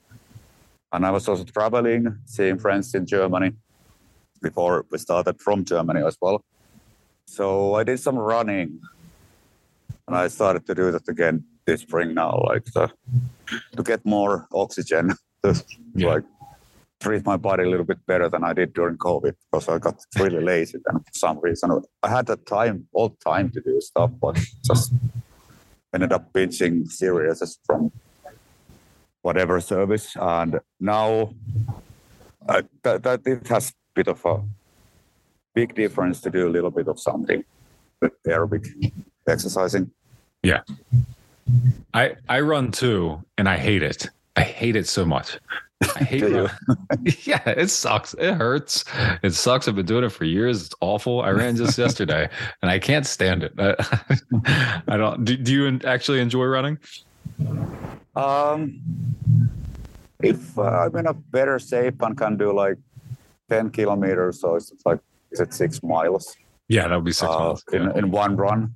[0.92, 3.52] and I was also traveling, seeing friends in Germany
[4.42, 6.44] before we started from Germany as well.
[7.26, 8.80] So I did some running,
[10.06, 12.90] and I started to do that again this spring now, like to,
[13.76, 15.12] to get more oxygen,
[15.52, 16.08] to yeah.
[16.08, 16.24] like
[17.00, 20.00] treat my body a little bit better than I did during COVID because I got
[20.18, 21.82] really lazy then for some reason.
[22.02, 24.92] I had the time, all time to do stuff, but just
[25.94, 27.92] ended up binging series from
[29.22, 30.16] whatever service.
[30.16, 31.34] And now
[32.48, 34.42] I, that, that it has a bit of a
[35.54, 37.44] big difference to do a little bit of something
[38.00, 38.92] with aerobic
[39.26, 39.90] exercising.
[40.42, 40.62] Yeah.
[41.94, 44.08] I I run too and I hate it.
[44.38, 45.36] I hate it so much.
[45.96, 46.50] I hate it.
[47.26, 48.14] yeah, it sucks.
[48.14, 48.84] It hurts.
[49.24, 49.66] It sucks.
[49.66, 50.66] I've been doing it for years.
[50.66, 51.22] It's awful.
[51.22, 52.28] I ran just yesterday
[52.62, 53.52] and I can't stand it.
[53.58, 53.74] I,
[54.86, 56.78] I don't do, do you actually enjoy running?
[58.14, 58.80] Um
[60.20, 62.78] if uh, I'm in a better shape and can do like
[63.50, 65.00] 10 kilometers, so it's like
[65.32, 66.36] is it six miles?
[66.68, 68.74] Yeah, that would be six uh, miles in, in one run.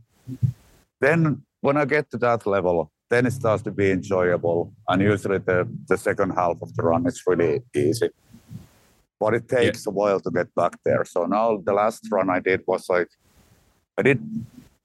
[1.01, 4.73] Then when I get to that level, then it starts to be enjoyable.
[4.89, 8.09] And usually the, the second half of the run is really easy.
[9.21, 9.91] But it takes yeah.
[9.91, 11.05] a while to get back there.
[11.05, 13.09] So now the last run I did was like
[13.99, 14.21] I did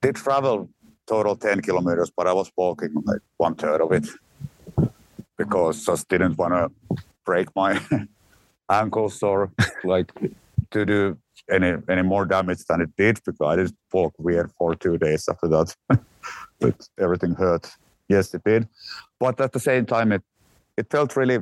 [0.02, 0.70] did travel
[1.08, 4.08] total 10 kilometers, but I was walking like one third of it
[5.38, 7.80] because just didn't want to break my
[8.70, 9.52] ankles or
[9.86, 10.12] like
[10.72, 11.18] to do
[11.50, 15.30] any any more damage than it did because I did walk weird for two days
[15.30, 15.74] after that.
[16.60, 17.66] but everything hurt.
[18.10, 18.68] Yes, it did.
[19.20, 20.24] But at the same time, it
[20.78, 21.40] it felt really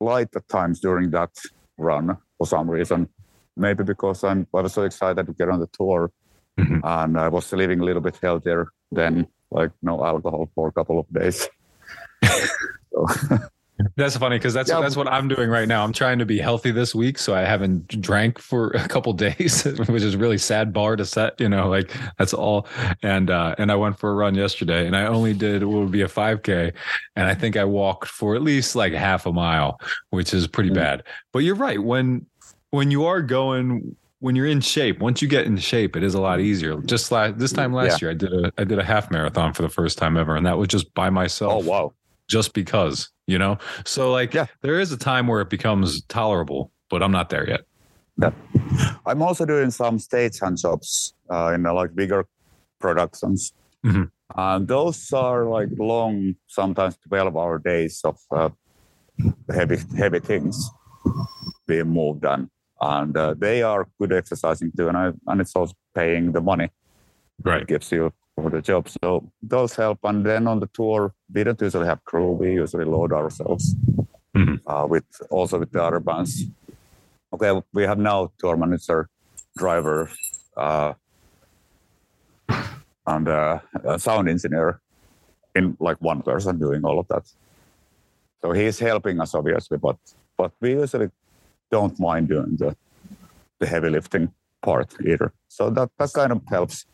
[0.00, 1.30] light at times during that
[1.76, 3.08] run for some reason.
[3.56, 6.10] Maybe because I'm I was so excited to get on the tour,
[6.58, 6.80] mm-hmm.
[6.82, 10.98] and I was living a little bit healthier than like no alcohol for a couple
[10.98, 11.48] of days.
[12.92, 13.06] so
[13.96, 14.80] that's funny because that's yeah.
[14.80, 15.84] that's what I'm doing right now.
[15.84, 19.64] I'm trying to be healthy this week, so I haven't drank for a couple days,
[19.64, 21.40] which is really sad bar to set.
[21.40, 22.66] You know, like that's all.
[23.02, 25.92] And uh, and I went for a run yesterday, and I only did what would
[25.92, 26.72] be a 5K,
[27.16, 30.70] and I think I walked for at least like half a mile, which is pretty
[30.70, 30.78] mm-hmm.
[30.78, 31.02] bad.
[31.32, 32.26] But you're right when
[32.70, 36.14] when you are going when you're in shape, once you get in shape, it is
[36.14, 36.80] a lot easier.
[36.80, 38.06] Just last this time last yeah.
[38.06, 40.44] year, I did a I did a half marathon for the first time ever, and
[40.46, 41.64] that was just by myself.
[41.64, 41.92] Oh wow!
[42.28, 43.58] Just because you know?
[43.84, 44.46] So like yeah.
[44.62, 47.60] there is a time where it becomes tolerable but i'm not there yet.
[48.20, 48.32] Yeah.
[49.06, 52.26] i'm also doing some stagehand jobs uh, in uh, like bigger
[52.80, 53.52] productions.
[53.86, 54.04] Mm-hmm.
[54.36, 58.50] and those are like long sometimes 12 hour days of uh,
[59.54, 60.68] heavy heavy things
[61.66, 62.50] being moved on.
[62.80, 66.70] And uh, they are good exercising too and, I, and it's also paying the money.
[67.42, 67.62] Right.
[67.62, 68.12] It gives you
[68.42, 68.88] for the job.
[69.02, 69.98] So those help.
[70.04, 72.32] And then on the tour, we don't usually have crew.
[72.32, 73.74] We usually load ourselves
[74.34, 74.68] mm-hmm.
[74.68, 76.44] uh, with also with the other bands.
[77.32, 79.08] Okay, we have now tour manager,
[79.56, 80.10] driver,
[80.56, 80.94] uh,
[83.06, 84.80] and uh, a sound engineer
[85.54, 87.24] in like one person doing all of that.
[88.40, 89.96] So he's helping us obviously, but
[90.36, 91.10] but we usually
[91.70, 92.76] don't mind doing the
[93.58, 94.32] the heavy lifting
[94.62, 95.32] part either.
[95.48, 96.86] So that that kind of helps.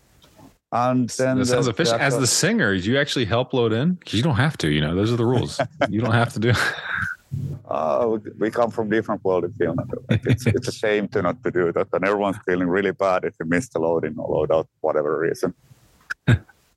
[0.74, 2.00] And then that sounds efficient.
[2.00, 4.68] As the singer, you actually help load in because you don't have to.
[4.68, 5.60] You know, those are the rules.
[5.88, 6.52] you don't have to do.
[7.68, 9.88] Uh, we come from different world in Finland.
[10.10, 13.24] Like it's, it's a shame to not to do that, and everyone's feeling really bad
[13.24, 15.54] if you miss the loading or load out whatever reason.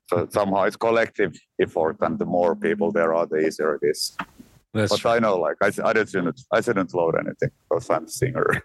[0.08, 4.16] so somehow it's collective effort, and the more people there are, the easier it is.
[4.74, 5.10] That's but true.
[5.10, 8.62] I know, like I, I shouldn't, I shouldn't load anything because I'm a singer.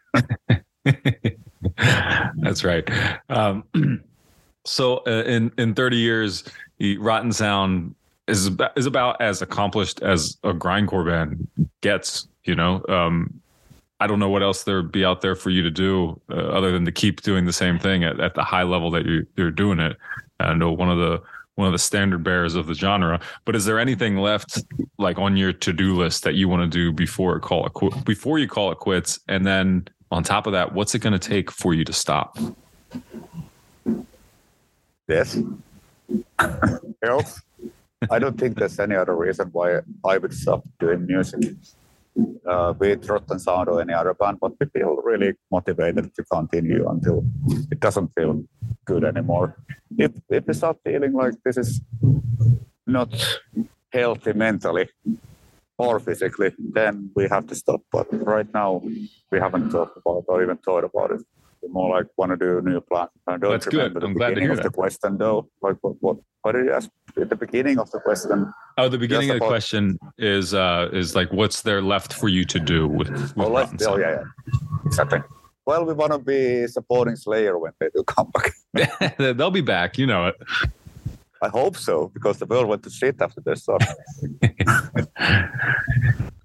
[2.37, 2.87] That's right.
[3.29, 3.63] Um,
[4.65, 6.43] so uh, in in 30 years,
[6.99, 7.95] Rotten Sound
[8.27, 11.47] is about, is about as accomplished as a grindcore band
[11.81, 12.27] gets.
[12.45, 13.41] You know, um,
[13.99, 16.71] I don't know what else there'd be out there for you to do uh, other
[16.71, 19.51] than to keep doing the same thing at, at the high level that you, you're
[19.51, 19.95] doing it.
[20.39, 21.21] I know one of the
[21.55, 23.19] one of the standard bearers of the genre.
[23.45, 24.63] But is there anything left
[24.97, 27.95] like on your to do list that you want to do before call it qu-
[28.03, 29.19] before you call it quits?
[29.27, 32.37] And then on top of that, what's it going to take for you to stop?
[35.07, 35.37] Yes.
[37.03, 37.41] Health.
[38.09, 41.55] I don't think there's any other reason why I would stop doing music.
[42.45, 46.87] Uh, it Rotten Sound or any other band, but we feel really motivated to continue
[46.87, 47.25] until
[47.71, 48.43] it doesn't feel
[48.85, 49.57] good anymore.
[49.97, 51.81] If if we start feeling like this is
[52.85, 53.09] not
[53.91, 54.89] healthy mentally
[55.77, 57.81] or physically, then we have to stop.
[57.91, 58.81] But right now,
[59.31, 61.21] we haven't talked about or even thought about it.
[61.69, 63.07] More like want to do a new plan.
[63.27, 63.77] I don't That's good.
[63.77, 64.63] remember the I'm glad to beginning hear of that.
[64.63, 65.49] the question though.
[65.61, 66.89] Like what what what did you ask
[67.19, 68.53] at the beginning of the question?
[68.77, 72.27] Oh, the beginning of the about- question is uh is like what's there left for
[72.29, 75.19] you to do with, with Oh, let's, oh yeah, yeah, exactly.
[75.65, 79.17] Well, we want to be supporting Slayer when they do come back.
[79.17, 80.35] They'll be back, you know it.
[81.41, 83.63] I hope so because the world went to shit after this.
[83.65, 83.77] So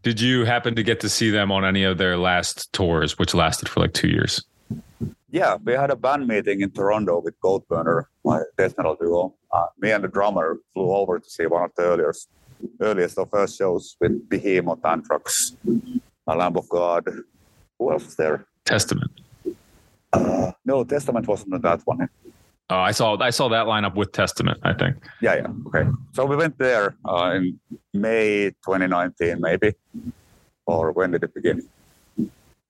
[0.03, 3.35] Did you happen to get to see them on any of their last tours, which
[3.35, 4.43] lasted for like two years?
[5.31, 9.35] Yeah, we had a band meeting in Toronto with Goldburner, my death metal duo.
[9.53, 12.29] Uh, me and the drummer flew over to see one of the earliest,
[12.81, 15.57] earliest of first shows with Behemoth, Anthrax,
[16.27, 17.05] a Lamb of God.
[17.79, 18.47] Who else was there?
[18.65, 19.11] Testament.
[20.13, 22.09] Uh, no, Testament wasn't on that one.
[22.71, 24.59] Oh, I saw I saw that lineup with Testament.
[24.63, 24.97] I think.
[25.23, 25.47] Yeah, yeah.
[25.67, 25.89] Okay.
[26.13, 27.59] So we went there uh, in
[27.95, 29.73] May 2019, maybe.
[30.67, 31.67] Or when did it begin?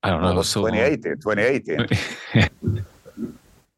[0.01, 0.31] I don't know.
[0.31, 0.71] It was so long.
[0.71, 1.19] 2018.
[1.19, 2.49] 2018.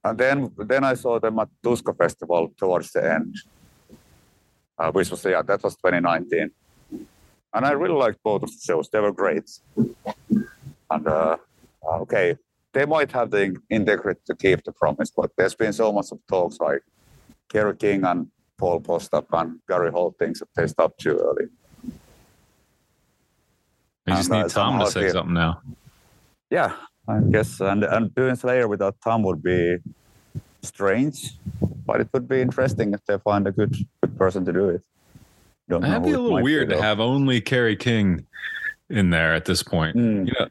[0.03, 3.35] and then then I saw them at Tuska Festival towards the end,
[4.77, 6.51] uh, which was yeah, that was 2019.
[7.53, 8.89] And I really liked both of the shows.
[8.89, 9.49] They were great.
[9.75, 11.37] And uh,
[11.85, 12.37] uh, okay,
[12.73, 16.19] they might have the integrity to keep the promise, but there's been so much of
[16.27, 16.83] talks like
[17.49, 21.47] Kerry King and Paul Bostaph and Gary Holt things that they stopped too early.
[24.05, 25.61] You just And, uh, need Tom to say something now.
[26.51, 26.73] Yeah,
[27.07, 29.77] I guess, and and doing Slayer without Tom would be
[30.61, 31.31] strange,
[31.87, 34.81] but it would be interesting if they find a good good person to do it.
[35.69, 38.25] Don't That'd be a little weird be, to have only Kerry King
[38.89, 39.95] in there at this point.
[39.95, 40.27] Mm.
[40.27, 40.47] You know,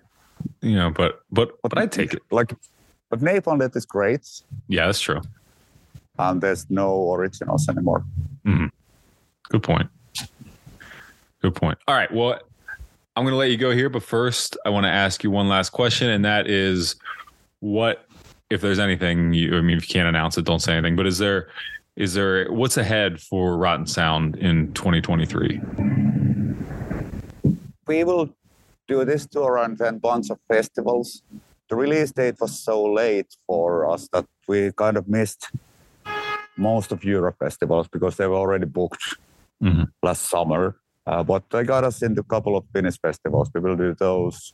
[0.62, 2.22] you know, but but but I take it.
[2.30, 2.54] like,
[3.10, 4.26] but Napalm Death is great,
[4.68, 5.20] Yeah, that's true.
[6.18, 8.04] and there's no originals anymore.
[9.50, 9.90] Good point.
[11.42, 11.76] Good point.
[11.88, 12.12] All right.
[12.14, 12.38] Well,
[13.16, 15.48] I'm going to let you go here, but first, I want to ask you one
[15.48, 16.96] last question, and that is,
[17.58, 18.06] what
[18.50, 19.56] if there's anything you?
[19.56, 20.96] I mean, if you can't announce it, don't say anything.
[20.96, 21.48] But is there
[21.96, 25.60] is there what's ahead for Rotten Sound in 2023?
[27.86, 28.30] We will
[28.86, 31.22] do this tour and then bunch of festivals.
[31.68, 35.50] The release date was so late for us that we kind of missed
[36.56, 39.16] most of Europe festivals because they were already booked
[39.62, 39.88] Mhm.
[40.02, 40.76] last summer.
[41.06, 43.50] Uh, but they got us into a couple of Finnish festivals.
[43.54, 44.52] We will do those.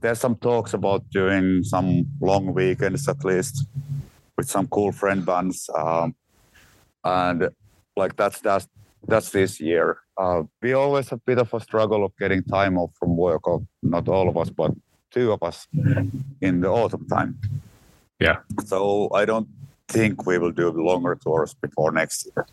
[0.00, 3.66] There's some talks about doing some long weekends at least
[4.36, 5.70] with some cool friend bands.
[5.76, 6.14] Um,
[7.04, 7.48] and
[7.96, 8.68] like that's that's
[9.06, 9.98] that's this year.
[10.16, 13.46] Uh, we always have a bit of a struggle of getting time off from work,
[13.46, 14.72] or not all of us, but
[15.10, 15.66] two of us
[16.40, 17.38] in the autumn time.
[18.20, 18.38] Yeah.
[18.64, 19.48] So I don't
[19.88, 22.46] think we will do longer tours before next year.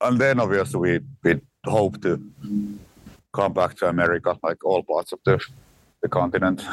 [0.00, 2.20] And then obviously we, we hope to
[3.32, 5.38] come back to America, like all parts of the,
[6.02, 6.64] the continent,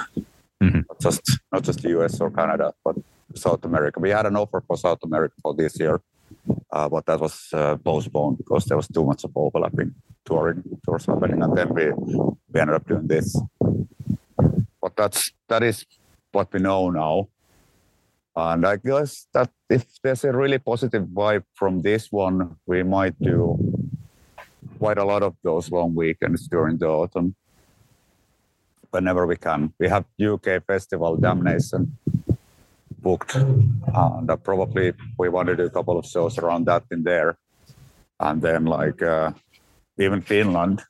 [0.62, 0.86] Mhm.
[0.90, 1.22] not just
[1.52, 2.96] not just the US or Canada, but
[3.36, 4.00] South America.
[4.00, 6.02] We had an offer for South America for this year,
[6.72, 9.94] uh, but that was uh, postponed because there was too much of overlapping
[10.26, 11.92] touring tours happening, and then we
[12.52, 13.36] we ended up doing this.
[14.82, 15.86] But that's that is
[16.32, 17.28] what we know now.
[18.36, 23.14] And I guess that if there's a really positive vibe from this one, we might
[23.20, 23.58] do
[24.80, 27.36] quite a lot of those long weekends during the autumn.
[28.92, 29.74] Whenever we can.
[29.80, 31.98] We have UK Festival Damnation
[33.04, 33.36] booked.
[33.36, 37.38] And uh, probably we want to do a couple of shows around that in there.
[38.20, 39.32] And then like uh,
[39.98, 40.82] even Finland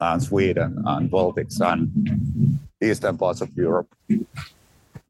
[0.00, 3.88] and Sweden and Baltics and eastern parts of Europe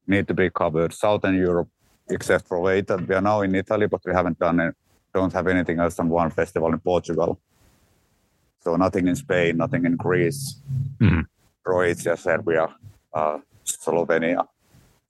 [0.07, 0.93] need to be covered.
[0.93, 1.69] Southern Europe,
[2.09, 4.75] except for Italy, we are now in Italy, but we haven't done it.
[5.13, 7.39] Don't have anything else than one festival in Portugal.
[8.67, 10.61] So nothing in Spain, nothing in Greece,
[11.01, 11.23] Mhm.
[11.65, 12.65] Croatia, Serbia,
[13.15, 14.43] uh, Slovenia.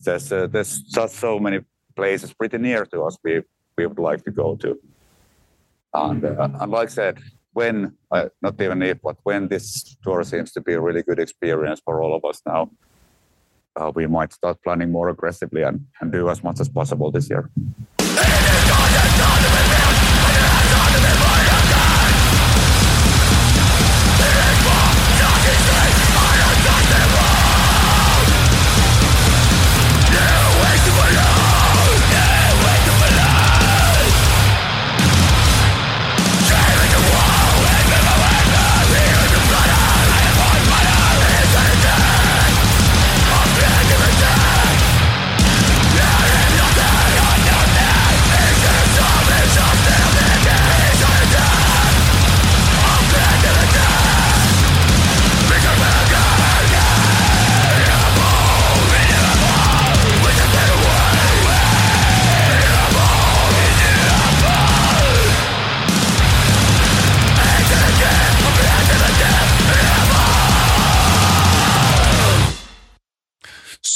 [0.05, 1.59] There's uh, there's just so many
[2.01, 3.35] places pretty near to us we
[3.79, 4.71] we would like to go to.
[5.95, 7.15] And, uh, and like I said,
[7.55, 7.77] when
[8.15, 11.81] uh, not even if, but when this tour seems to be a really good experience
[11.87, 12.63] for all of us now,
[13.79, 17.31] uh, we might start planning more aggressively and, and do as much as possible this
[17.31, 17.45] year.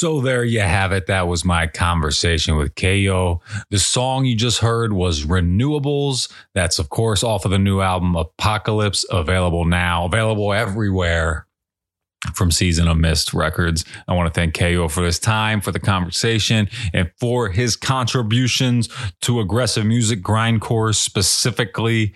[0.01, 1.05] So there you have it.
[1.05, 3.39] That was my conversation with Keijo.
[3.69, 6.27] The song you just heard was Renewables.
[6.55, 11.45] That's, of course, off of the new album Apocalypse, available now, available everywhere
[12.33, 13.85] from Season of Mist Records.
[14.07, 18.89] I want to thank Keijo for his time, for the conversation, and for his contributions
[19.21, 22.15] to aggressive music grindcore specifically.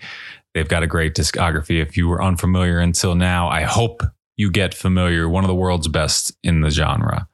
[0.54, 1.80] They've got a great discography.
[1.80, 4.02] If you were unfamiliar until now, I hope
[4.36, 5.28] you get familiar.
[5.28, 7.28] One of the world's best in the genre.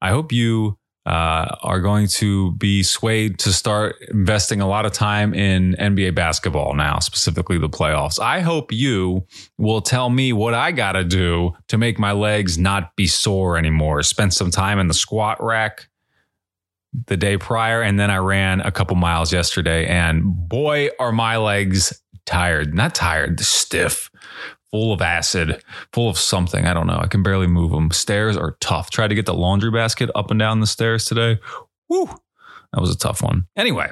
[0.00, 4.92] I hope you uh, are going to be swayed to start investing a lot of
[4.92, 8.20] time in NBA basketball now, specifically the playoffs.
[8.20, 9.26] I hope you
[9.56, 13.56] will tell me what I got to do to make my legs not be sore
[13.56, 14.02] anymore.
[14.02, 15.88] Spent some time in the squat rack
[17.06, 21.38] the day prior, and then I ran a couple miles yesterday, and boy, are my
[21.38, 22.74] legs tired.
[22.74, 24.10] Not tired, stiff
[24.70, 25.62] full of acid,
[25.92, 26.66] full of something.
[26.66, 26.98] I don't know.
[26.98, 27.90] I can barely move them.
[27.90, 28.90] Stairs are tough.
[28.90, 31.38] Tried to get the laundry basket up and down the stairs today.
[31.88, 32.06] Woo,
[32.72, 33.46] that was a tough one.
[33.56, 33.88] Anyway,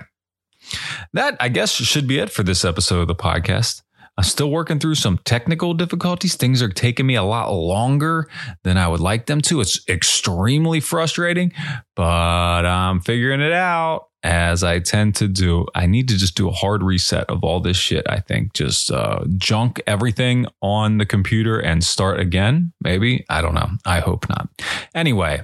[1.12, 3.82] that I guess should be it for this episode of the podcast.
[4.18, 6.34] I'm still working through some technical difficulties.
[6.34, 8.28] Things are taking me a lot longer
[8.64, 9.60] than I would like them to.
[9.60, 11.52] It's extremely frustrating,
[11.94, 15.66] but I'm figuring it out as I tend to do.
[15.72, 18.04] I need to just do a hard reset of all this shit.
[18.10, 22.72] I think just uh, junk everything on the computer and start again.
[22.82, 23.24] Maybe.
[23.28, 23.70] I don't know.
[23.86, 24.48] I hope not.
[24.96, 25.42] Anyway,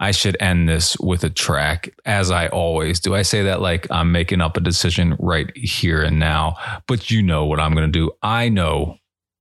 [0.00, 3.14] I should end this with a track, as I always do.
[3.14, 6.56] I say that like I'm making up a decision right here and now,
[6.86, 8.10] but you know what I'm going to do.
[8.22, 8.96] I know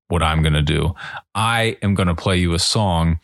[0.08, 0.94] what I'm going to do.
[1.34, 3.20] I am going to play you a song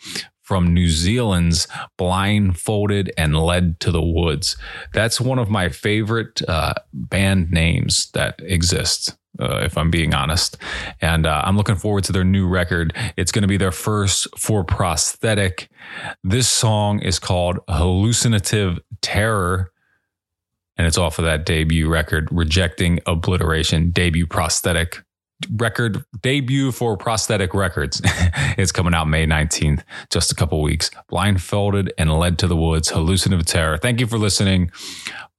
[0.52, 1.66] from New Zealand's
[1.98, 4.58] Blindfolded and Led to the Woods.
[4.92, 9.16] That's one of my favorite uh, band names that exist.
[9.40, 10.58] Uh, if I'm being honest.
[11.00, 12.94] And uh, I'm looking forward to their new record.
[13.16, 15.70] It's going to be their first for prosthetic.
[16.22, 19.72] This song is called Hallucinative Terror.
[20.76, 24.98] And it's off of that debut record, Rejecting Obliteration, debut prosthetic
[25.56, 28.02] record debut for prosthetic records.
[28.58, 30.92] it's coming out May 19th, just a couple weeks.
[31.10, 33.78] Blindfolded and led to the woods, hallucinative terror.
[33.78, 34.72] Thank you for listening.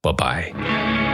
[0.01, 1.13] Bye bye